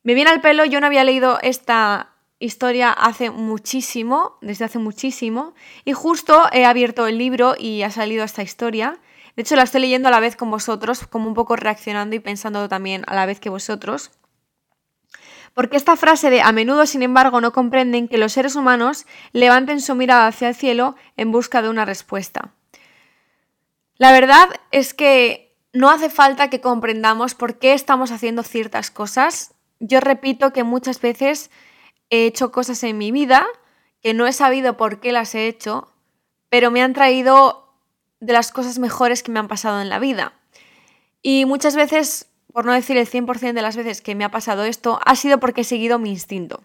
Me 0.02 0.14
viene 0.14 0.30
al 0.30 0.40
pelo, 0.40 0.64
yo 0.64 0.80
no 0.80 0.86
había 0.86 1.04
leído 1.04 1.38
esta 1.42 2.14
historia 2.38 2.90
hace 2.90 3.30
muchísimo, 3.30 4.38
desde 4.40 4.64
hace 4.64 4.78
muchísimo, 4.78 5.54
y 5.84 5.92
justo 5.92 6.46
he 6.52 6.64
abierto 6.64 7.06
el 7.06 7.18
libro 7.18 7.54
y 7.58 7.82
ha 7.82 7.90
salido 7.90 8.24
esta 8.24 8.42
historia. 8.42 8.98
De 9.36 9.42
hecho, 9.42 9.56
la 9.56 9.64
estoy 9.64 9.80
leyendo 9.80 10.08
a 10.08 10.12
la 10.12 10.20
vez 10.20 10.36
con 10.36 10.50
vosotros, 10.50 11.06
como 11.06 11.28
un 11.28 11.34
poco 11.34 11.56
reaccionando 11.56 12.14
y 12.14 12.20
pensando 12.20 12.68
también 12.68 13.04
a 13.06 13.14
la 13.14 13.26
vez 13.26 13.40
que 13.40 13.50
vosotros. 13.50 14.10
Porque 15.54 15.76
esta 15.76 15.96
frase 15.96 16.30
de 16.30 16.42
a 16.42 16.52
menudo, 16.52 16.86
sin 16.86 17.02
embargo, 17.02 17.40
no 17.40 17.52
comprenden 17.52 18.08
que 18.08 18.18
los 18.18 18.32
seres 18.32 18.56
humanos 18.56 19.06
levanten 19.32 19.80
su 19.80 19.94
mirada 19.94 20.26
hacia 20.26 20.48
el 20.48 20.54
cielo 20.54 20.96
en 21.16 21.32
busca 21.32 21.62
de 21.62 21.68
una 21.68 21.84
respuesta. 21.84 22.52
La 23.96 24.12
verdad 24.12 24.48
es 24.72 24.94
que 24.94 25.56
no 25.72 25.90
hace 25.90 26.10
falta 26.10 26.50
que 26.50 26.60
comprendamos 26.60 27.34
por 27.34 27.58
qué 27.58 27.72
estamos 27.72 28.10
haciendo 28.10 28.42
ciertas 28.42 28.90
cosas. 28.90 29.54
Yo 29.78 30.00
repito 30.00 30.52
que 30.52 30.64
muchas 30.64 31.00
veces 31.00 31.50
he 32.10 32.26
hecho 32.26 32.52
cosas 32.52 32.82
en 32.84 32.98
mi 32.98 33.12
vida 33.12 33.46
que 34.00 34.14
no 34.14 34.26
he 34.26 34.32
sabido 34.32 34.76
por 34.76 35.00
qué 35.00 35.12
las 35.12 35.34
he 35.34 35.46
hecho, 35.46 35.92
pero 36.48 36.70
me 36.70 36.82
han 36.82 36.92
traído 36.92 37.63
de 38.24 38.32
las 38.32 38.52
cosas 38.52 38.78
mejores 38.78 39.22
que 39.22 39.30
me 39.30 39.38
han 39.38 39.48
pasado 39.48 39.80
en 39.80 39.88
la 39.88 39.98
vida. 39.98 40.32
Y 41.22 41.44
muchas 41.44 41.76
veces, 41.76 42.30
por 42.52 42.64
no 42.64 42.72
decir 42.72 42.96
el 42.96 43.08
100% 43.08 43.52
de 43.52 43.62
las 43.62 43.76
veces 43.76 44.00
que 44.00 44.14
me 44.14 44.24
ha 44.24 44.30
pasado 44.30 44.64
esto, 44.64 44.98
ha 45.04 45.14
sido 45.16 45.38
porque 45.38 45.62
he 45.62 45.64
seguido 45.64 45.98
mi 45.98 46.10
instinto. 46.10 46.62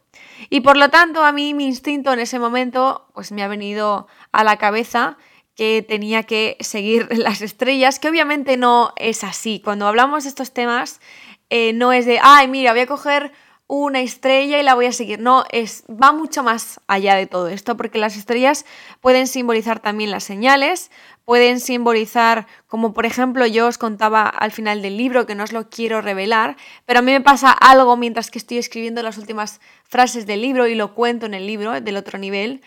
Y 0.50 0.62
por 0.62 0.78
lo 0.78 0.90
tanto, 0.90 1.24
a 1.24 1.32
mí 1.32 1.54
mi 1.54 1.66
instinto 1.66 2.14
en 2.14 2.20
ese 2.20 2.40
momento, 2.40 3.08
pues 3.14 3.32
me 3.32 3.44
ha 3.44 3.48
venido 3.48 4.08
a 4.32 4.44
la 4.44 4.58
cabeza 4.58 5.18
que 5.56 5.86
tenía 5.86 6.24
que 6.24 6.56
seguir 6.62 7.10
las 7.18 7.42
estrellas, 7.42 8.00
que 8.00 8.10
obviamente 8.10 8.56
no 8.56 8.94
es 8.96 9.24
así. 9.24 9.62
Cuando 9.64 9.88
hablamos 9.88 10.24
de 10.24 10.30
estos 10.30 10.54
temas, 10.54 11.02
eh, 11.50 11.74
no 11.74 11.92
es 11.92 12.06
de, 12.06 12.20
ay, 12.22 12.48
mira, 12.48 12.72
voy 12.72 12.82
a 12.82 12.88
coger 12.88 13.34
una 13.72 14.02
estrella 14.02 14.60
y 14.60 14.64
la 14.64 14.74
voy 14.74 14.88
a 14.88 14.92
seguir. 14.92 15.20
No, 15.20 15.46
es, 15.52 15.84
va 15.88 16.12
mucho 16.12 16.42
más 16.42 16.82
allá 16.88 17.14
de 17.14 17.28
todo 17.28 17.48
esto, 17.50 17.78
porque 17.78 18.00
las 18.00 18.18
estrellas 18.18 18.66
pueden 19.00 19.28
simbolizar 19.28 19.80
también 19.80 20.10
las 20.10 20.24
señales, 20.24 20.90
pueden 21.24 21.60
simbolizar, 21.60 22.48
como 22.66 22.94
por 22.94 23.06
ejemplo 23.06 23.46
yo 23.46 23.68
os 23.68 23.78
contaba 23.78 24.24
al 24.24 24.52
final 24.52 24.82
del 24.82 24.98
libro, 24.98 25.28
que 25.28 25.36
no 25.36 25.44
os 25.44 25.52
lo 25.52 25.70
quiero 25.70 26.02
revelar, 26.02 26.58
pero 26.88 27.00
a 27.00 27.02
mí 27.04 27.12
me 27.12 27.22
pasa 27.22 27.52
algo 27.52 27.96
mientras 27.96 28.32
que 28.32 28.40
estoy 28.40 28.58
escribiendo 28.58 29.04
las 29.04 29.20
últimas 29.20 29.62
frases 29.84 30.26
del 30.26 30.42
libro 30.42 30.66
y 30.66 30.74
lo 30.74 30.96
cuento 30.96 31.28
en 31.28 31.36
el 31.36 31.46
libro 31.46 31.80
del 31.80 31.96
otro 31.96 32.18
nivel. 32.18 32.64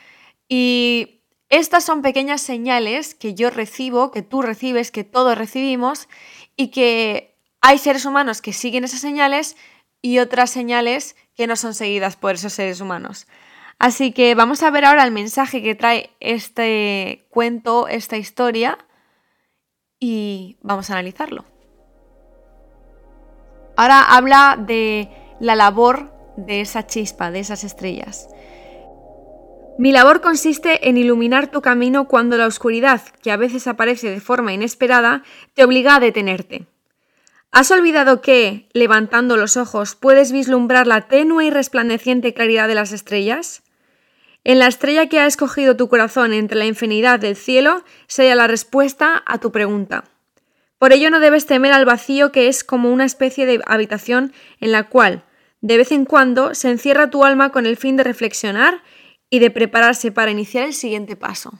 Y 0.48 1.22
Estas 1.48 1.84
son 1.84 2.00
pequeñas 2.00 2.40
señales 2.40 3.16
que 3.16 3.34
yo 3.34 3.50
recibo, 3.50 4.12
que 4.12 4.22
tú 4.22 4.40
recibes, 4.40 4.92
que 4.92 5.02
todos 5.02 5.36
recibimos 5.36 6.08
y 6.56 6.68
que 6.68 7.36
hay 7.60 7.78
seres 7.78 8.04
humanos 8.04 8.40
que 8.40 8.52
siguen 8.52 8.84
esas 8.84 9.00
señales 9.00 9.56
y 10.02 10.18
otras 10.18 10.50
señales 10.50 11.16
que 11.34 11.46
no 11.46 11.56
son 11.56 11.72
seguidas 11.72 12.16
por 12.16 12.34
esos 12.34 12.52
seres 12.52 12.80
humanos. 12.80 13.26
Así 13.78 14.12
que 14.12 14.34
vamos 14.34 14.62
a 14.62 14.70
ver 14.70 14.84
ahora 14.84 15.04
el 15.04 15.12
mensaje 15.12 15.62
que 15.62 15.74
trae 15.74 16.10
este 16.20 17.26
cuento, 17.30 17.88
esta 17.88 18.16
historia, 18.16 18.78
y 19.98 20.58
vamos 20.60 20.90
a 20.90 20.94
analizarlo. 20.94 21.44
Ahora 23.76 24.02
habla 24.02 24.58
de 24.58 25.08
la 25.40 25.54
labor 25.54 26.12
de 26.36 26.60
esa 26.60 26.86
chispa, 26.86 27.30
de 27.30 27.40
esas 27.40 27.64
estrellas. 27.64 28.28
Mi 29.78 29.90
labor 29.90 30.20
consiste 30.20 30.88
en 30.88 30.98
iluminar 30.98 31.50
tu 31.50 31.62
camino 31.62 32.06
cuando 32.06 32.36
la 32.36 32.46
oscuridad, 32.46 33.00
que 33.22 33.32
a 33.32 33.36
veces 33.36 33.66
aparece 33.66 34.10
de 34.10 34.20
forma 34.20 34.52
inesperada, 34.52 35.22
te 35.54 35.64
obliga 35.64 35.96
a 35.96 36.00
detenerte. 36.00 36.66
¿Has 37.52 37.70
olvidado 37.70 38.22
que, 38.22 38.66
levantando 38.72 39.36
los 39.36 39.58
ojos, 39.58 39.94
puedes 39.94 40.32
vislumbrar 40.32 40.86
la 40.86 41.02
tenue 41.02 41.44
y 41.44 41.50
resplandeciente 41.50 42.32
claridad 42.32 42.66
de 42.66 42.74
las 42.74 42.92
estrellas? 42.92 43.62
En 44.42 44.58
la 44.58 44.66
estrella 44.66 45.10
que 45.10 45.20
ha 45.20 45.26
escogido 45.26 45.76
tu 45.76 45.88
corazón 45.88 46.32
entre 46.32 46.56
la 46.56 46.64
infinidad 46.64 47.20
del 47.20 47.36
cielo 47.36 47.84
se 48.06 48.34
la 48.34 48.46
respuesta 48.46 49.22
a 49.26 49.36
tu 49.36 49.52
pregunta. 49.52 50.04
Por 50.78 50.94
ello 50.94 51.10
no 51.10 51.20
debes 51.20 51.44
temer 51.44 51.72
al 51.72 51.84
vacío 51.84 52.32
que 52.32 52.48
es 52.48 52.64
como 52.64 52.90
una 52.90 53.04
especie 53.04 53.44
de 53.44 53.60
habitación 53.66 54.32
en 54.58 54.72
la 54.72 54.88
cual, 54.88 55.22
de 55.60 55.76
vez 55.76 55.92
en 55.92 56.06
cuando, 56.06 56.54
se 56.54 56.70
encierra 56.70 57.10
tu 57.10 57.22
alma 57.22 57.52
con 57.52 57.66
el 57.66 57.76
fin 57.76 57.98
de 57.98 58.02
reflexionar 58.04 58.82
y 59.28 59.40
de 59.40 59.50
prepararse 59.50 60.10
para 60.10 60.30
iniciar 60.30 60.64
el 60.64 60.74
siguiente 60.74 61.16
paso. 61.16 61.52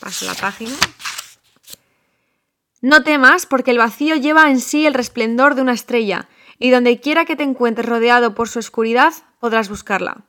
Paso 0.00 0.24
la 0.24 0.34
página. 0.34 0.72
No 2.82 3.04
temas 3.04 3.46
porque 3.46 3.70
el 3.70 3.78
vacío 3.78 4.16
lleva 4.16 4.50
en 4.50 4.58
sí 4.58 4.86
el 4.86 4.92
resplendor 4.92 5.54
de 5.54 5.62
una 5.62 5.72
estrella 5.72 6.28
y 6.58 6.70
donde 6.70 6.98
quiera 6.98 7.24
que 7.24 7.36
te 7.36 7.44
encuentres 7.44 7.88
rodeado 7.88 8.34
por 8.34 8.48
su 8.48 8.58
oscuridad 8.58 9.12
podrás 9.38 9.68
buscarla. 9.68 10.24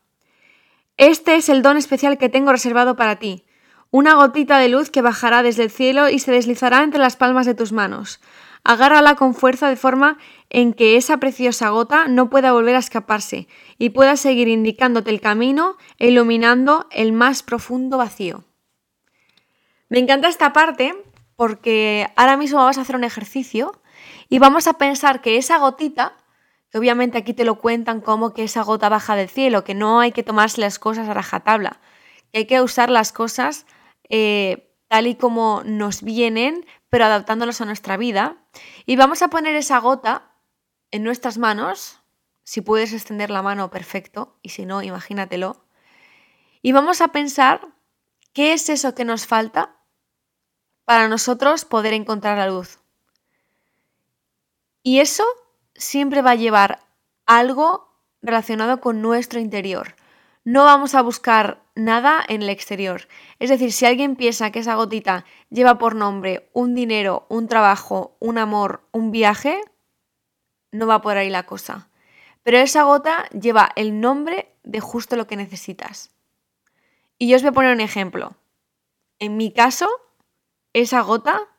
Este 0.98 1.36
es 1.36 1.50
el 1.50 1.63
don 1.63 1.77
especial 1.77 2.19
que 2.19 2.29
tengo 2.29 2.51
reservado 2.51 2.95
para 2.95 3.15
ti, 3.15 3.43
una 3.89 4.13
gotita 4.13 4.60
de 4.60 4.69
luz 4.69 4.91
que 4.91 5.01
bajará 5.01 5.41
desde 5.41 5.63
el 5.63 5.72
cielo 5.72 6.10
y 6.10 6.19
se 6.19 6.31
deslizará 6.31 6.83
entre 6.83 7.00
las 7.00 7.15
palmas 7.15 7.48
de 7.48 7.55
tus 7.55 7.72
manos. 7.72 8.22
Agárrala 8.63 9.15
con 9.15 9.33
fuerza 9.33 9.67
de 9.67 9.75
forma 9.75 10.19
en 10.51 10.74
que 10.74 10.95
esa 10.95 11.17
preciosa 11.17 11.69
gota 11.69 12.07
no 12.07 12.29
pueda 12.29 12.53
volver 12.53 12.75
a 12.75 12.79
escaparse 12.79 13.48
y 13.79 13.89
pueda 13.89 14.15
seguir 14.15 14.48
indicándote 14.48 15.10
el 15.10 15.22
camino 15.22 15.77
e 15.98 16.10
iluminando 16.10 16.88
el 16.91 17.13
más 17.13 17.41
profundo 17.41 17.98
vacío. 17.98 18.43
Me 19.89 19.98
encanta 19.98 20.27
esta 20.27 20.53
parte 20.53 20.95
porque 21.36 22.08
ahora 22.16 22.38
mismo 22.38 22.60
vamos 22.60 22.78
a 22.78 22.82
hacer 22.82 22.96
un 22.96 23.04
ejercicio 23.04 23.82
y 24.30 24.40
vamos 24.40 24.68
a 24.68 24.74
pensar 24.74 25.22
que 25.22 25.38
esa 25.38 25.58
gotita, 25.58 26.13
que 26.70 26.78
obviamente 26.78 27.18
aquí 27.18 27.34
te 27.34 27.46
lo 27.46 27.60
cuentan 27.60 28.02
como 28.02 28.34
que 28.34 28.44
esa 28.44 28.63
gota 28.63 28.90
baja 28.90 29.16
del 29.16 29.30
cielo, 29.30 29.63
que 29.63 29.75
no 29.75 30.00
hay 30.00 30.12
que 30.12 30.24
tomarse 30.24 30.62
las 30.62 30.80
cosas 30.80 31.08
a 31.08 31.13
rajatabla, 31.13 31.80
que 32.32 32.40
hay 32.40 32.46
que 32.46 32.62
usar 32.62 32.90
las 32.90 33.12
cosas 33.12 33.66
eh, 34.10 34.74
tal 34.88 35.08
y 35.08 35.16
como 35.16 35.62
nos 35.66 36.04
vienen, 36.04 36.66
pero 36.90 37.06
adaptándolos 37.06 37.62
a 37.62 37.66
nuestra 37.66 37.98
vida. 37.98 38.38
Y 38.86 38.96
vamos 38.96 39.22
a 39.22 39.30
poner 39.30 39.56
esa 39.56 39.80
gota 39.80 40.32
en 40.92 41.04
nuestras 41.04 41.38
manos. 41.38 42.00
Si 42.44 42.62
puedes 42.62 42.94
extender 42.94 43.32
la 43.32 43.42
mano, 43.42 43.72
perfecto. 43.72 44.38
Y 44.44 44.50
si 44.50 44.66
no, 44.66 44.84
imagínatelo. 44.84 45.66
Y 46.62 46.72
vamos 46.72 47.02
a 47.02 47.08
pensar 47.08 47.68
qué 48.34 48.54
es 48.54 48.70
eso 48.70 48.94
que 48.94 49.06
nos 49.06 49.25
falta 49.25 49.83
para 50.86 51.08
nosotros 51.08 51.66
poder 51.66 51.94
encontrar 51.94 52.38
la 52.38 52.48
luz. 52.48 52.80
Y 54.82 55.00
eso 55.00 55.24
siempre 55.75 56.22
va 56.22 56.32
a 56.32 56.36
llevar 56.36 56.80
algo 57.25 57.90
relacionado 58.22 58.80
con 58.80 59.02
nuestro 59.02 59.40
interior. 59.40 59.96
No 60.44 60.66
vamos 60.66 60.94
a 60.94 61.02
buscar 61.02 61.63
nada 61.75 62.22
en 62.28 62.42
el 62.42 62.50
exterior. 62.50 63.08
Es 63.40 63.50
decir, 63.50 63.72
si 63.72 63.86
alguien 63.86 64.16
piensa 64.16 64.52
que 64.52 64.60
esa 64.60 64.75
gotita 64.75 65.25
lleva 65.50 65.78
por 65.78 65.96
nombre 65.96 66.50
un 66.54 66.75
dinero, 66.75 67.25
un 67.30 67.48
trabajo, 67.48 68.18
un 68.20 68.38
amor, 68.38 68.88
un 68.92 69.12
viaje, 69.12 69.62
no 70.72 70.86
va 70.86 71.02
por 71.02 71.18
ahí 71.18 71.30
la 71.30 71.46
cosa. 71.46 71.88
Pero 72.44 72.58
esa 72.58 72.84
gota 72.84 73.30
lleva 73.30 73.72
el 73.75 74.02
nombre 74.02 74.54
de 74.63 74.82
justo 74.82 75.16
lo 75.16 75.28
que 75.28 75.38
necesitas. 75.38 76.12
Y 77.18 77.30
yo 77.30 77.38
os 77.38 77.42
voy 77.42 77.50
a 77.50 77.54
poner 77.54 77.74
un 77.74 77.82
ejemplo. 77.82 78.36
En 79.20 79.38
mi 79.38 79.54
caso, 79.54 79.88
esa 80.74 81.01
gota 81.01 81.50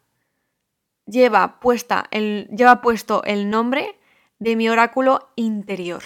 lleva, 1.06 1.60
puesta 1.60 2.06
el, 2.10 2.48
lleva 2.48 2.80
puesto 2.80 3.22
el 3.24 3.50
nombre 3.50 3.98
de 4.38 4.56
mi 4.56 4.68
oráculo 4.68 5.32
interior. 5.36 6.02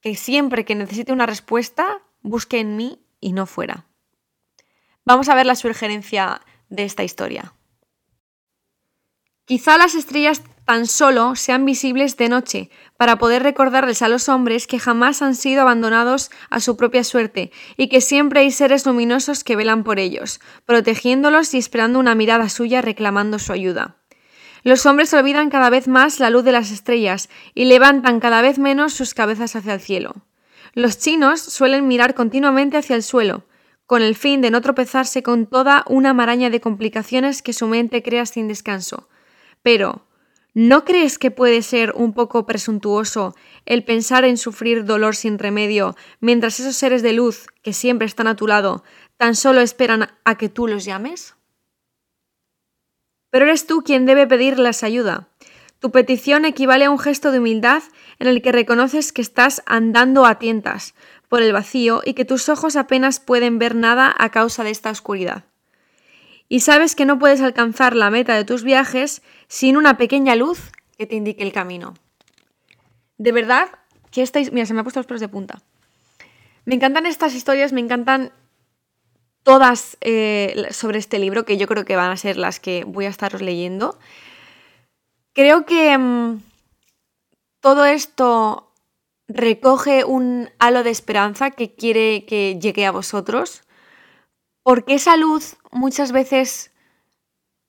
Que 0.00 0.16
siempre 0.16 0.64
que 0.64 0.74
necesite 0.74 1.12
una 1.12 1.26
respuesta, 1.26 2.02
busque 2.22 2.60
en 2.60 2.76
mí 2.76 3.04
y 3.20 3.32
no 3.32 3.46
fuera. 3.46 3.86
Vamos 5.04 5.28
a 5.28 5.34
ver 5.34 5.46
la 5.46 5.54
sugerencia 5.54 6.40
de 6.68 6.84
esta 6.84 7.04
historia. 7.04 7.54
Quizá 9.46 9.76
las 9.76 9.94
estrellas 9.94 10.42
tan 10.64 10.86
solo 10.86 11.36
sean 11.36 11.66
visibles 11.66 12.16
de 12.16 12.30
noche, 12.30 12.70
para 12.96 13.18
poder 13.18 13.42
recordarles 13.42 14.00
a 14.00 14.08
los 14.08 14.30
hombres 14.30 14.66
que 14.66 14.78
jamás 14.78 15.20
han 15.20 15.34
sido 15.34 15.60
abandonados 15.60 16.30
a 16.48 16.60
su 16.60 16.78
propia 16.78 17.04
suerte 17.04 17.52
y 17.76 17.88
que 17.88 18.00
siempre 18.00 18.40
hay 18.40 18.50
seres 18.50 18.86
luminosos 18.86 19.44
que 19.44 19.56
velan 19.56 19.84
por 19.84 19.98
ellos, 19.98 20.40
protegiéndolos 20.64 21.52
y 21.52 21.58
esperando 21.58 21.98
una 21.98 22.14
mirada 22.14 22.48
suya 22.48 22.80
reclamando 22.80 23.38
su 23.38 23.52
ayuda. 23.52 23.96
Los 24.62 24.86
hombres 24.86 25.12
olvidan 25.12 25.50
cada 25.50 25.68
vez 25.68 25.88
más 25.88 26.20
la 26.20 26.30
luz 26.30 26.44
de 26.44 26.52
las 26.52 26.70
estrellas 26.70 27.28
y 27.54 27.66
levantan 27.66 28.20
cada 28.20 28.40
vez 28.40 28.58
menos 28.58 28.94
sus 28.94 29.12
cabezas 29.12 29.54
hacia 29.56 29.74
el 29.74 29.80
cielo. 29.80 30.14
Los 30.72 30.98
chinos 30.98 31.42
suelen 31.42 31.86
mirar 31.86 32.14
continuamente 32.14 32.78
hacia 32.78 32.96
el 32.96 33.02
suelo, 33.02 33.44
con 33.84 34.00
el 34.00 34.14
fin 34.14 34.40
de 34.40 34.50
no 34.50 34.62
tropezarse 34.62 35.22
con 35.22 35.44
toda 35.44 35.84
una 35.86 36.14
maraña 36.14 36.48
de 36.48 36.62
complicaciones 36.62 37.42
que 37.42 37.52
su 37.52 37.66
mente 37.66 38.02
crea 38.02 38.24
sin 38.24 38.48
descanso. 38.48 39.08
Pero, 39.64 40.06
¿no 40.52 40.84
crees 40.84 41.18
que 41.18 41.30
puede 41.30 41.62
ser 41.62 41.94
un 41.96 42.12
poco 42.12 42.44
presuntuoso 42.44 43.34
el 43.64 43.82
pensar 43.82 44.26
en 44.26 44.36
sufrir 44.36 44.84
dolor 44.84 45.16
sin 45.16 45.38
remedio 45.38 45.96
mientras 46.20 46.60
esos 46.60 46.76
seres 46.76 47.02
de 47.02 47.14
luz, 47.14 47.46
que 47.62 47.72
siempre 47.72 48.06
están 48.06 48.26
a 48.26 48.36
tu 48.36 48.46
lado, 48.46 48.84
tan 49.16 49.34
solo 49.34 49.62
esperan 49.62 50.10
a 50.24 50.36
que 50.36 50.50
tú 50.50 50.68
los 50.68 50.84
llames? 50.84 51.34
Pero 53.30 53.46
eres 53.46 53.66
tú 53.66 53.82
quien 53.82 54.04
debe 54.04 54.26
pedirles 54.26 54.84
ayuda. 54.84 55.30
Tu 55.80 55.90
petición 55.90 56.44
equivale 56.44 56.84
a 56.84 56.90
un 56.90 56.98
gesto 56.98 57.32
de 57.32 57.38
humildad 57.38 57.82
en 58.18 58.26
el 58.26 58.42
que 58.42 58.52
reconoces 58.52 59.14
que 59.14 59.22
estás 59.22 59.62
andando 59.64 60.26
a 60.26 60.38
tientas 60.38 60.94
por 61.30 61.42
el 61.42 61.54
vacío 61.54 62.02
y 62.04 62.12
que 62.12 62.26
tus 62.26 62.50
ojos 62.50 62.76
apenas 62.76 63.18
pueden 63.18 63.58
ver 63.58 63.74
nada 63.74 64.14
a 64.18 64.28
causa 64.28 64.62
de 64.62 64.70
esta 64.70 64.90
oscuridad. 64.90 65.44
Y 66.48 66.60
sabes 66.60 66.94
que 66.94 67.06
no 67.06 67.18
puedes 67.18 67.40
alcanzar 67.40 67.96
la 67.96 68.10
meta 68.10 68.34
de 68.34 68.44
tus 68.44 68.64
viajes 68.64 69.22
sin 69.54 69.76
una 69.76 69.96
pequeña 69.96 70.34
luz 70.34 70.72
que 70.98 71.06
te 71.06 71.14
indique 71.14 71.44
el 71.44 71.52
camino. 71.52 71.94
De 73.18 73.30
verdad 73.30 73.68
que 74.10 74.20
estáis... 74.20 74.50
Mira, 74.50 74.66
se 74.66 74.74
me 74.74 74.80
ha 74.80 74.82
puesto 74.82 74.98
los 74.98 75.06
pelos 75.06 75.20
de 75.20 75.28
punta. 75.28 75.62
Me 76.64 76.74
encantan 76.74 77.06
estas 77.06 77.36
historias, 77.36 77.72
me 77.72 77.80
encantan 77.80 78.32
todas 79.44 79.96
eh, 80.00 80.66
sobre 80.72 80.98
este 80.98 81.20
libro, 81.20 81.44
que 81.44 81.56
yo 81.56 81.68
creo 81.68 81.84
que 81.84 81.94
van 81.94 82.10
a 82.10 82.16
ser 82.16 82.36
las 82.36 82.58
que 82.58 82.82
voy 82.82 83.04
a 83.04 83.10
estaros 83.10 83.42
leyendo. 83.42 83.96
Creo 85.34 85.64
que 85.66 85.96
mm, 85.96 86.42
todo 87.60 87.84
esto 87.84 88.72
recoge 89.28 90.02
un 90.02 90.50
halo 90.58 90.82
de 90.82 90.90
esperanza 90.90 91.52
que 91.52 91.76
quiere 91.76 92.24
que 92.26 92.58
llegue 92.60 92.86
a 92.86 92.90
vosotros, 92.90 93.62
porque 94.64 94.94
esa 94.94 95.16
luz 95.16 95.58
muchas 95.70 96.10
veces 96.10 96.72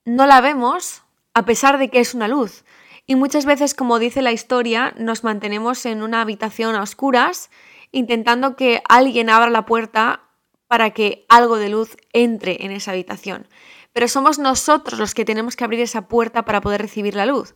no 0.04 0.26
la 0.26 0.40
vemos 0.40 1.05
a 1.36 1.44
pesar 1.44 1.78
de 1.78 1.90
que 1.90 2.00
es 2.00 2.14
una 2.14 2.28
luz. 2.28 2.64
Y 3.06 3.14
muchas 3.14 3.44
veces, 3.44 3.74
como 3.74 3.98
dice 3.98 4.22
la 4.22 4.32
historia, 4.32 4.94
nos 4.98 5.22
mantenemos 5.22 5.84
en 5.86 6.02
una 6.02 6.22
habitación 6.22 6.74
a 6.74 6.82
oscuras 6.82 7.50
intentando 7.92 8.56
que 8.56 8.82
alguien 8.88 9.30
abra 9.30 9.50
la 9.50 9.66
puerta 9.66 10.22
para 10.66 10.90
que 10.90 11.24
algo 11.28 11.56
de 11.56 11.68
luz 11.68 11.96
entre 12.12 12.64
en 12.64 12.72
esa 12.72 12.90
habitación 12.90 13.46
pero 13.96 14.08
somos 14.08 14.38
nosotros 14.38 14.98
los 14.98 15.14
que 15.14 15.24
tenemos 15.24 15.56
que 15.56 15.64
abrir 15.64 15.80
esa 15.80 16.06
puerta 16.06 16.44
para 16.44 16.60
poder 16.60 16.82
recibir 16.82 17.14
la 17.14 17.24
luz. 17.24 17.54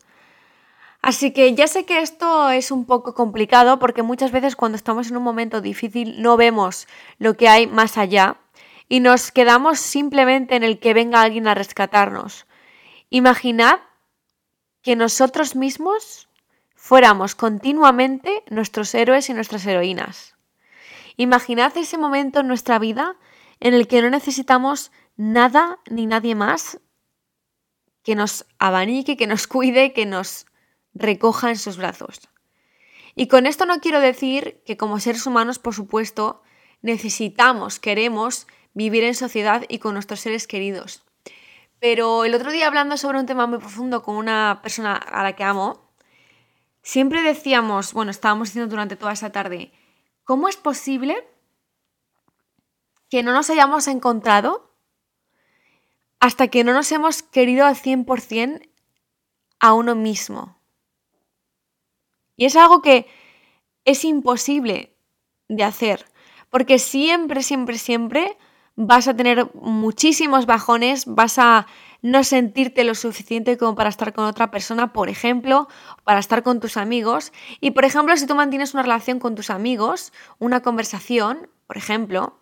Así 1.03 1.33
que 1.33 1.53
ya 1.53 1.67
sé 1.67 1.85
que 1.85 1.99
esto 1.99 2.49
es 2.49 2.71
un 2.71 2.87
poco 2.87 3.13
complicado 3.13 3.77
porque 3.77 4.01
muchas 4.01 4.31
veces 4.31 4.55
cuando 4.55 4.75
estamos 4.75 5.11
en 5.11 5.17
un 5.17 5.21
momento 5.21 5.61
difícil 5.61 6.19
no 6.19 6.37
vemos 6.37 6.87
lo 7.19 7.37
que 7.37 7.47
hay 7.47 7.67
más 7.67 7.99
allá 7.99 8.37
y 8.89 9.01
nos 9.01 9.31
quedamos 9.31 9.77
simplemente 9.79 10.55
en 10.55 10.63
el 10.63 10.79
que 10.79 10.95
venga 10.95 11.21
alguien 11.21 11.47
a 11.47 11.53
rescatarnos. 11.53 12.47
Imaginad 13.13 13.81
que 14.81 14.95
nosotros 14.95 15.57
mismos 15.57 16.29
fuéramos 16.75 17.35
continuamente 17.35 18.41
nuestros 18.49 18.95
héroes 18.95 19.29
y 19.29 19.33
nuestras 19.33 19.65
heroínas. 19.65 20.37
Imaginad 21.17 21.75
ese 21.75 21.97
momento 21.97 22.39
en 22.39 22.47
nuestra 22.47 22.79
vida 22.79 23.17
en 23.59 23.73
el 23.73 23.89
que 23.89 24.01
no 24.01 24.09
necesitamos 24.09 24.93
nada 25.17 25.79
ni 25.89 26.05
nadie 26.05 26.35
más 26.35 26.79
que 28.01 28.15
nos 28.15 28.45
abanique, 28.59 29.17
que 29.17 29.27
nos 29.27 29.45
cuide, 29.45 29.91
que 29.91 30.05
nos 30.05 30.45
recoja 30.93 31.49
en 31.49 31.57
sus 31.57 31.75
brazos. 31.75 32.29
Y 33.13 33.27
con 33.27 33.45
esto 33.45 33.65
no 33.65 33.81
quiero 33.81 33.99
decir 33.99 34.63
que 34.65 34.77
como 34.77 35.01
seres 35.01 35.25
humanos, 35.25 35.59
por 35.59 35.75
supuesto, 35.75 36.43
necesitamos, 36.81 37.77
queremos 37.77 38.47
vivir 38.73 39.03
en 39.03 39.15
sociedad 39.15 39.65
y 39.67 39.79
con 39.79 39.95
nuestros 39.95 40.21
seres 40.21 40.47
queridos. 40.47 41.03
Pero 41.81 42.25
el 42.25 42.35
otro 42.35 42.51
día 42.51 42.67
hablando 42.67 42.95
sobre 42.95 43.19
un 43.19 43.25
tema 43.25 43.47
muy 43.47 43.57
profundo 43.57 44.03
con 44.03 44.15
una 44.15 44.59
persona 44.61 44.95
a 44.95 45.23
la 45.23 45.35
que 45.35 45.43
amo, 45.43 45.89
siempre 46.83 47.23
decíamos, 47.23 47.91
bueno, 47.93 48.11
estábamos 48.11 48.49
diciendo 48.49 48.69
durante 48.69 48.95
toda 48.95 49.13
esa 49.13 49.31
tarde, 49.31 49.71
¿cómo 50.23 50.47
es 50.47 50.57
posible 50.57 51.27
que 53.09 53.23
no 53.23 53.33
nos 53.33 53.49
hayamos 53.49 53.87
encontrado 53.87 54.71
hasta 56.19 56.49
que 56.49 56.63
no 56.63 56.71
nos 56.71 56.91
hemos 56.91 57.23
querido 57.23 57.65
al 57.65 57.75
100% 57.75 58.69
a 59.59 59.73
uno 59.73 59.95
mismo? 59.95 60.61
Y 62.37 62.45
es 62.45 62.55
algo 62.57 62.83
que 62.83 63.07
es 63.85 64.05
imposible 64.05 64.95
de 65.47 65.63
hacer, 65.63 66.05
porque 66.51 66.77
siempre, 66.77 67.41
siempre, 67.41 67.79
siempre 67.79 68.37
vas 68.85 69.07
a 69.07 69.15
tener 69.15 69.49
muchísimos 69.53 70.45
bajones, 70.45 71.05
vas 71.05 71.37
a 71.37 71.67
no 72.01 72.23
sentirte 72.23 72.83
lo 72.83 72.95
suficiente 72.95 73.57
como 73.57 73.75
para 73.75 73.89
estar 73.89 74.11
con 74.13 74.25
otra 74.25 74.49
persona, 74.49 74.91
por 74.91 75.09
ejemplo, 75.09 75.67
para 76.03 76.19
estar 76.19 76.41
con 76.41 76.59
tus 76.59 76.77
amigos. 76.77 77.31
Y 77.59 77.71
por 77.71 77.85
ejemplo, 77.85 78.17
si 78.17 78.25
tú 78.25 78.35
mantienes 78.35 78.73
una 78.73 78.83
relación 78.83 79.19
con 79.19 79.35
tus 79.35 79.49
amigos, 79.49 80.11
una 80.39 80.61
conversación, 80.61 81.49
por 81.67 81.77
ejemplo, 81.77 82.39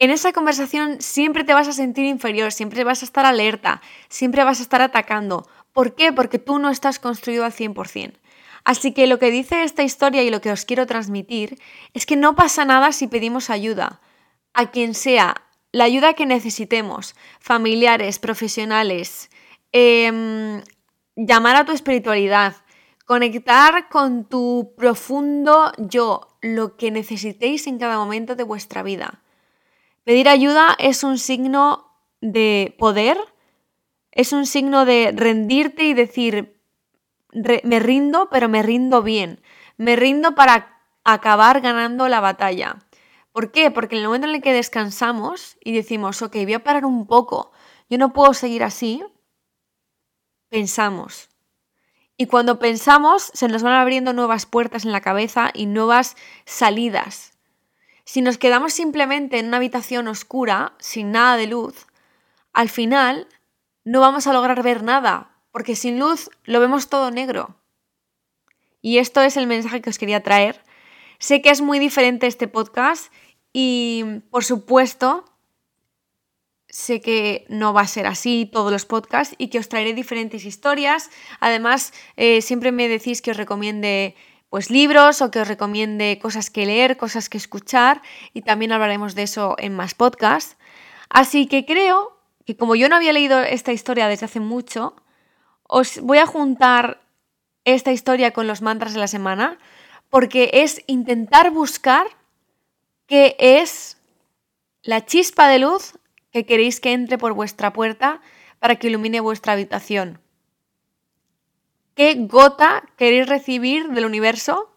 en 0.00 0.10
esa 0.10 0.32
conversación 0.32 1.00
siempre 1.00 1.44
te 1.44 1.54
vas 1.54 1.68
a 1.68 1.72
sentir 1.72 2.04
inferior, 2.06 2.52
siempre 2.52 2.84
vas 2.84 3.02
a 3.02 3.04
estar 3.04 3.26
alerta, 3.26 3.80
siempre 4.08 4.44
vas 4.44 4.58
a 4.58 4.62
estar 4.62 4.82
atacando. 4.82 5.48
¿Por 5.72 5.94
qué? 5.94 6.12
Porque 6.12 6.38
tú 6.38 6.58
no 6.58 6.70
estás 6.70 6.98
construido 6.98 7.44
al 7.44 7.52
100%. 7.52 8.14
Así 8.64 8.92
que 8.92 9.06
lo 9.06 9.18
que 9.18 9.30
dice 9.30 9.62
esta 9.62 9.82
historia 9.82 10.22
y 10.22 10.30
lo 10.30 10.40
que 10.40 10.52
os 10.52 10.64
quiero 10.64 10.86
transmitir 10.86 11.58
es 11.94 12.06
que 12.06 12.16
no 12.16 12.34
pasa 12.34 12.64
nada 12.64 12.92
si 12.92 13.06
pedimos 13.06 13.50
ayuda, 13.50 14.00
a 14.58 14.72
quien 14.72 14.94
sea, 14.94 15.36
la 15.70 15.84
ayuda 15.84 16.14
que 16.14 16.26
necesitemos, 16.26 17.14
familiares, 17.38 18.18
profesionales, 18.18 19.30
em, 19.70 20.64
llamar 21.14 21.54
a 21.54 21.64
tu 21.64 21.70
espiritualidad, 21.70 22.56
conectar 23.06 23.88
con 23.88 24.24
tu 24.24 24.74
profundo 24.76 25.70
yo, 25.78 26.36
lo 26.42 26.76
que 26.76 26.90
necesitéis 26.90 27.68
en 27.68 27.78
cada 27.78 27.98
momento 27.98 28.34
de 28.34 28.42
vuestra 28.42 28.82
vida. 28.82 29.22
Pedir 30.02 30.28
ayuda 30.28 30.74
es 30.80 31.04
un 31.04 31.18
signo 31.18 31.92
de 32.20 32.74
poder, 32.80 33.16
es 34.10 34.32
un 34.32 34.44
signo 34.44 34.84
de 34.84 35.12
rendirte 35.14 35.84
y 35.84 35.94
decir, 35.94 36.60
me 37.62 37.78
rindo, 37.78 38.28
pero 38.28 38.48
me 38.48 38.64
rindo 38.64 39.04
bien, 39.04 39.40
me 39.76 39.94
rindo 39.94 40.34
para 40.34 40.80
acabar 41.04 41.60
ganando 41.60 42.08
la 42.08 42.18
batalla. 42.18 42.78
¿Por 43.38 43.52
qué? 43.52 43.70
Porque 43.70 43.94
en 43.94 44.00
el 44.00 44.08
momento 44.08 44.26
en 44.26 44.34
el 44.34 44.42
que 44.42 44.52
descansamos 44.52 45.58
y 45.62 45.72
decimos, 45.72 46.22
ok, 46.22 46.34
voy 46.42 46.54
a 46.54 46.64
parar 46.64 46.84
un 46.84 47.06
poco, 47.06 47.52
yo 47.88 47.96
no 47.96 48.12
puedo 48.12 48.34
seguir 48.34 48.64
así, 48.64 49.04
pensamos. 50.48 51.28
Y 52.16 52.26
cuando 52.26 52.58
pensamos, 52.58 53.30
se 53.32 53.46
nos 53.46 53.62
van 53.62 53.74
abriendo 53.74 54.12
nuevas 54.12 54.44
puertas 54.44 54.84
en 54.84 54.90
la 54.90 55.02
cabeza 55.02 55.52
y 55.54 55.66
nuevas 55.66 56.16
salidas. 56.46 57.38
Si 58.04 58.22
nos 58.22 58.38
quedamos 58.38 58.72
simplemente 58.72 59.38
en 59.38 59.46
una 59.46 59.58
habitación 59.58 60.08
oscura, 60.08 60.72
sin 60.80 61.12
nada 61.12 61.36
de 61.36 61.46
luz, 61.46 61.86
al 62.52 62.68
final 62.68 63.28
no 63.84 64.00
vamos 64.00 64.26
a 64.26 64.32
lograr 64.32 64.64
ver 64.64 64.82
nada, 64.82 65.30
porque 65.52 65.76
sin 65.76 66.00
luz 66.00 66.28
lo 66.42 66.58
vemos 66.58 66.88
todo 66.88 67.12
negro. 67.12 67.54
Y 68.82 68.98
esto 68.98 69.22
es 69.22 69.36
el 69.36 69.46
mensaje 69.46 69.80
que 69.80 69.90
os 69.90 69.98
quería 69.98 70.24
traer 70.24 70.60
Sé 71.20 71.42
que 71.42 71.50
es 71.50 71.60
muy 71.60 71.80
diferente 71.80 72.28
este 72.28 72.46
podcast 72.46 73.12
y 73.52 74.04
por 74.30 74.44
supuesto 74.44 75.24
sé 76.68 77.00
que 77.00 77.46
no 77.48 77.72
va 77.72 77.82
a 77.82 77.86
ser 77.86 78.06
así 78.06 78.48
todos 78.52 78.70
los 78.70 78.84
podcasts 78.84 79.34
y 79.38 79.48
que 79.48 79.58
os 79.58 79.68
traeré 79.68 79.94
diferentes 79.94 80.44
historias. 80.44 81.10
Además, 81.40 81.92
eh, 82.16 82.42
siempre 82.42 82.72
me 82.72 82.88
decís 82.88 83.22
que 83.22 83.30
os 83.30 83.36
recomiende 83.36 84.14
pues 84.50 84.70
libros 84.70 85.20
o 85.20 85.30
que 85.30 85.40
os 85.40 85.48
recomiende 85.48 86.18
cosas 86.20 86.50
que 86.50 86.66
leer, 86.66 86.96
cosas 86.96 87.28
que 87.28 87.38
escuchar 87.38 88.02
y 88.32 88.42
también 88.42 88.72
hablaremos 88.72 89.14
de 89.14 89.24
eso 89.24 89.56
en 89.58 89.74
más 89.74 89.94
podcasts. 89.94 90.56
Así 91.10 91.46
que 91.46 91.64
creo 91.64 92.18
que 92.46 92.56
como 92.56 92.74
yo 92.74 92.88
no 92.88 92.96
había 92.96 93.12
leído 93.12 93.40
esta 93.40 93.72
historia 93.72 94.08
desde 94.08 94.26
hace 94.26 94.40
mucho, 94.40 94.96
os 95.64 96.00
voy 96.00 96.18
a 96.18 96.26
juntar 96.26 97.02
esta 97.64 97.92
historia 97.92 98.32
con 98.32 98.46
los 98.46 98.62
mantras 98.62 98.94
de 98.94 99.00
la 99.00 99.08
semana 99.08 99.58
porque 100.08 100.50
es 100.54 100.82
intentar 100.86 101.50
buscar 101.50 102.06
qué 103.08 103.34
es 103.38 103.98
la 104.82 105.04
chispa 105.04 105.48
de 105.48 105.58
luz 105.58 105.98
que 106.30 106.46
queréis 106.46 106.78
que 106.78 106.92
entre 106.92 107.18
por 107.18 107.32
vuestra 107.32 107.72
puerta 107.72 108.20
para 108.60 108.76
que 108.76 108.86
ilumine 108.86 109.18
vuestra 109.20 109.54
habitación. 109.54 110.20
¿Qué 111.94 112.14
gota 112.14 112.84
queréis 112.96 113.26
recibir 113.26 113.88
del 113.88 114.04
universo 114.04 114.72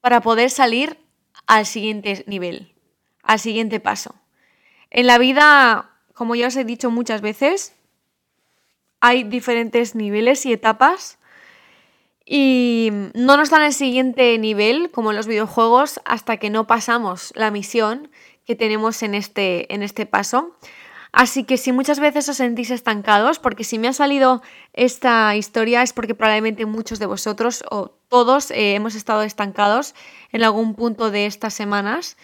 para 0.00 0.20
poder 0.20 0.50
salir 0.50 0.98
al 1.46 1.66
siguiente 1.66 2.24
nivel, 2.26 2.74
al 3.22 3.38
siguiente 3.38 3.78
paso? 3.78 4.16
En 4.90 5.06
la 5.06 5.18
vida, 5.18 6.00
como 6.14 6.34
ya 6.34 6.48
os 6.48 6.56
he 6.56 6.64
dicho 6.64 6.90
muchas 6.90 7.20
veces, 7.20 7.76
hay 9.00 9.22
diferentes 9.22 9.94
niveles 9.94 10.46
y 10.46 10.52
etapas 10.52 11.18
y 12.26 12.90
no 13.14 13.36
nos 13.36 13.50
dan 13.50 13.62
el 13.62 13.72
siguiente 13.72 14.38
nivel, 14.38 14.90
como 14.90 15.10
en 15.10 15.16
los 15.16 15.26
videojuegos, 15.26 16.00
hasta 16.04 16.38
que 16.38 16.50
no 16.50 16.66
pasamos 16.66 17.32
la 17.34 17.50
misión 17.50 18.10
que 18.46 18.56
tenemos 18.56 19.02
en 19.02 19.14
este, 19.14 19.72
en 19.74 19.82
este 19.82 20.06
paso. 20.06 20.56
Así 21.12 21.44
que 21.44 21.58
si 21.58 21.70
muchas 21.70 22.00
veces 22.00 22.28
os 22.28 22.38
sentís 22.38 22.70
estancados, 22.70 23.38
porque 23.38 23.62
si 23.62 23.78
me 23.78 23.86
ha 23.86 23.92
salido 23.92 24.42
esta 24.72 25.36
historia 25.36 25.82
es 25.82 25.92
porque 25.92 26.14
probablemente 26.14 26.66
muchos 26.66 26.98
de 26.98 27.06
vosotros 27.06 27.62
o 27.70 27.90
todos 28.08 28.50
eh, 28.50 28.74
hemos 28.74 28.96
estado 28.96 29.22
estancados 29.22 29.94
en 30.32 30.42
algún 30.42 30.74
punto 30.74 31.12
de 31.12 31.26
estas 31.26 31.54
semanas. 31.54 32.16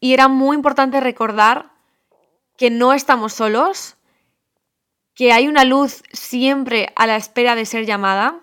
Y 0.00 0.14
era 0.14 0.28
muy 0.28 0.56
importante 0.56 1.00
recordar 1.00 1.70
que 2.56 2.70
no 2.70 2.94
estamos 2.94 3.34
solos, 3.34 3.96
que 5.14 5.32
hay 5.32 5.46
una 5.46 5.64
luz 5.64 6.02
siempre 6.12 6.92
a 6.96 7.06
la 7.06 7.16
espera 7.16 7.54
de 7.54 7.66
ser 7.66 7.84
llamada 7.84 8.40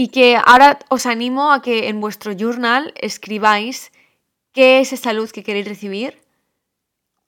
y 0.00 0.08
que 0.08 0.38
ahora 0.42 0.78
os 0.88 1.04
animo 1.04 1.52
a 1.52 1.60
que 1.60 1.90
en 1.90 2.00
vuestro 2.00 2.32
journal 2.32 2.94
escribáis 2.96 3.92
qué 4.50 4.80
es 4.80 4.94
esa 4.94 5.12
luz 5.12 5.30
que 5.30 5.42
queréis 5.42 5.68
recibir, 5.68 6.22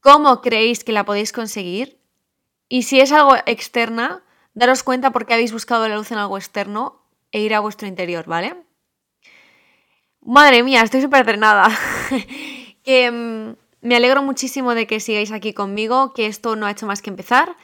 cómo 0.01 0.41
creéis 0.41 0.83
que 0.83 0.93
la 0.93 1.05
podéis 1.05 1.33
conseguir 1.35 1.99
y 2.71 2.85
si 2.85 2.99
es 2.99 3.13
algo 3.13 3.37
externa, 3.45 4.23
daros 4.55 4.85
cuenta 4.85 5.11
por 5.11 5.27
qué 5.27 5.35
habéis 5.35 5.53
buscado 5.53 5.87
la 5.87 5.97
luz 5.97 6.13
en 6.13 6.17
algo 6.17 6.39
externo 6.39 7.03
e 7.31 7.41
ir 7.41 7.55
a 7.55 7.61
vuestro 7.61 7.87
interior, 7.89 8.25
¿vale? 8.25 8.57
Madre 10.23 10.63
mía, 10.63 10.81
estoy 10.81 11.03
súper 11.03 11.21
entrenada. 11.21 11.69
que 12.85 13.11
mm, 13.11 13.87
me 13.87 13.97
alegro 13.97 14.23
muchísimo 14.23 14.75
de 14.75 14.87
que 14.87 14.99
sigáis 14.99 15.31
aquí 15.31 15.53
conmigo, 15.53 16.15
que 16.15 16.25
esto 16.25 16.57
no 16.57 16.65
ha 16.65 16.71
hecho 16.71 16.87
más 16.87 17.03
que 17.03 17.11
empezar 17.11 17.55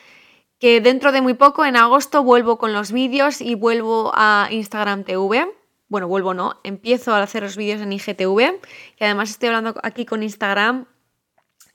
que 0.59 0.81
dentro 0.81 1.13
de 1.13 1.23
muy 1.23 1.35
poco, 1.35 1.65
en 1.65 1.77
agosto, 1.77 2.23
vuelvo 2.23 2.59
con 2.59 2.73
los 2.73 2.91
vídeos 2.93 3.41
y 3.41 3.55
vuelvo 3.55 4.11
a 4.15 4.49
Instagram 4.51 5.05
TV. 5.05 5.49
Bueno, 5.89 6.09
vuelvo 6.09 6.35
no, 6.35 6.61
empiezo 6.65 7.15
a 7.15 7.23
hacer 7.23 7.43
los 7.43 7.57
vídeos 7.57 7.81
en 7.81 7.93
IGTV, 7.93 8.61
que 8.97 9.05
además 9.05 9.31
estoy 9.31 9.49
hablando 9.49 9.75
aquí 9.83 10.05
con 10.05 10.23
Instagram 10.23 10.87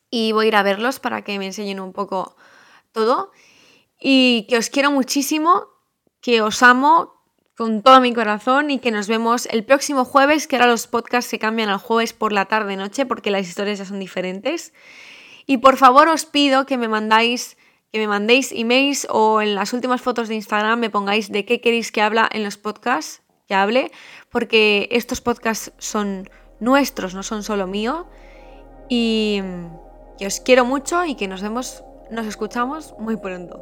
y 0.09 0.31
voy 0.33 0.45
a 0.45 0.47
ir 0.49 0.55
a 0.55 0.63
verlos 0.63 0.99
para 0.99 1.23
que 1.23 1.39
me 1.39 1.47
enseñen 1.47 1.79
un 1.79 1.93
poco 1.93 2.35
todo. 2.91 3.31
Y 3.99 4.45
que 4.49 4.57
os 4.57 4.69
quiero 4.69 4.91
muchísimo, 4.91 5.67
que 6.21 6.41
os 6.41 6.61
amo 6.61 7.13
con 7.55 7.81
todo 7.81 8.01
mi 8.01 8.13
corazón 8.13 8.69
y 8.69 8.79
que 8.79 8.91
nos 8.91 9.07
vemos 9.07 9.47
el 9.47 9.63
próximo 9.63 10.05
jueves, 10.05 10.47
que 10.47 10.57
ahora 10.57 10.67
los 10.67 10.87
podcasts 10.87 11.29
se 11.29 11.39
cambian 11.39 11.69
al 11.69 11.77
jueves 11.77 12.13
por 12.13 12.33
la 12.33 12.45
tarde-noche 12.45 13.05
porque 13.05 13.31
las 13.31 13.47
historias 13.47 13.79
ya 13.79 13.85
son 13.85 13.99
diferentes. 13.99 14.73
Y 15.45 15.57
por 15.57 15.77
favor 15.77 16.07
os 16.09 16.25
pido 16.25 16.65
que 16.65 16.77
me 16.77 16.87
mandáis 16.87 17.57
que 17.93 17.99
me 17.99 18.07
mandéis 18.07 18.51
emails 18.51 19.05
o 19.11 19.39
en 19.39 19.53
las 19.53 19.71
últimas 19.71 20.01
fotos 20.01 20.27
de 20.27 20.33
Instagram 20.33 20.79
me 20.79 20.89
pongáis 20.89 21.31
de 21.31 21.45
qué 21.45 21.61
queréis 21.61 21.91
que 21.91 22.01
habla 22.01 22.27
en 22.33 22.43
los 22.43 22.57
podcasts, 22.57 23.21
que 23.47 23.53
hable, 23.53 23.91
porque 24.31 24.89
estos 24.89 25.21
podcasts 25.21 25.71
son 25.77 26.27
nuestros, 26.59 27.13
no 27.13 27.21
son 27.21 27.43
solo 27.43 27.67
míos. 27.67 28.07
Y 28.89 29.43
que 30.17 30.25
os 30.25 30.39
quiero 30.39 30.65
mucho 30.65 31.05
y 31.05 31.13
que 31.13 31.27
nos 31.27 31.43
vemos, 31.43 31.83
nos 32.09 32.25
escuchamos 32.25 32.95
muy 32.97 33.15
pronto. 33.17 33.61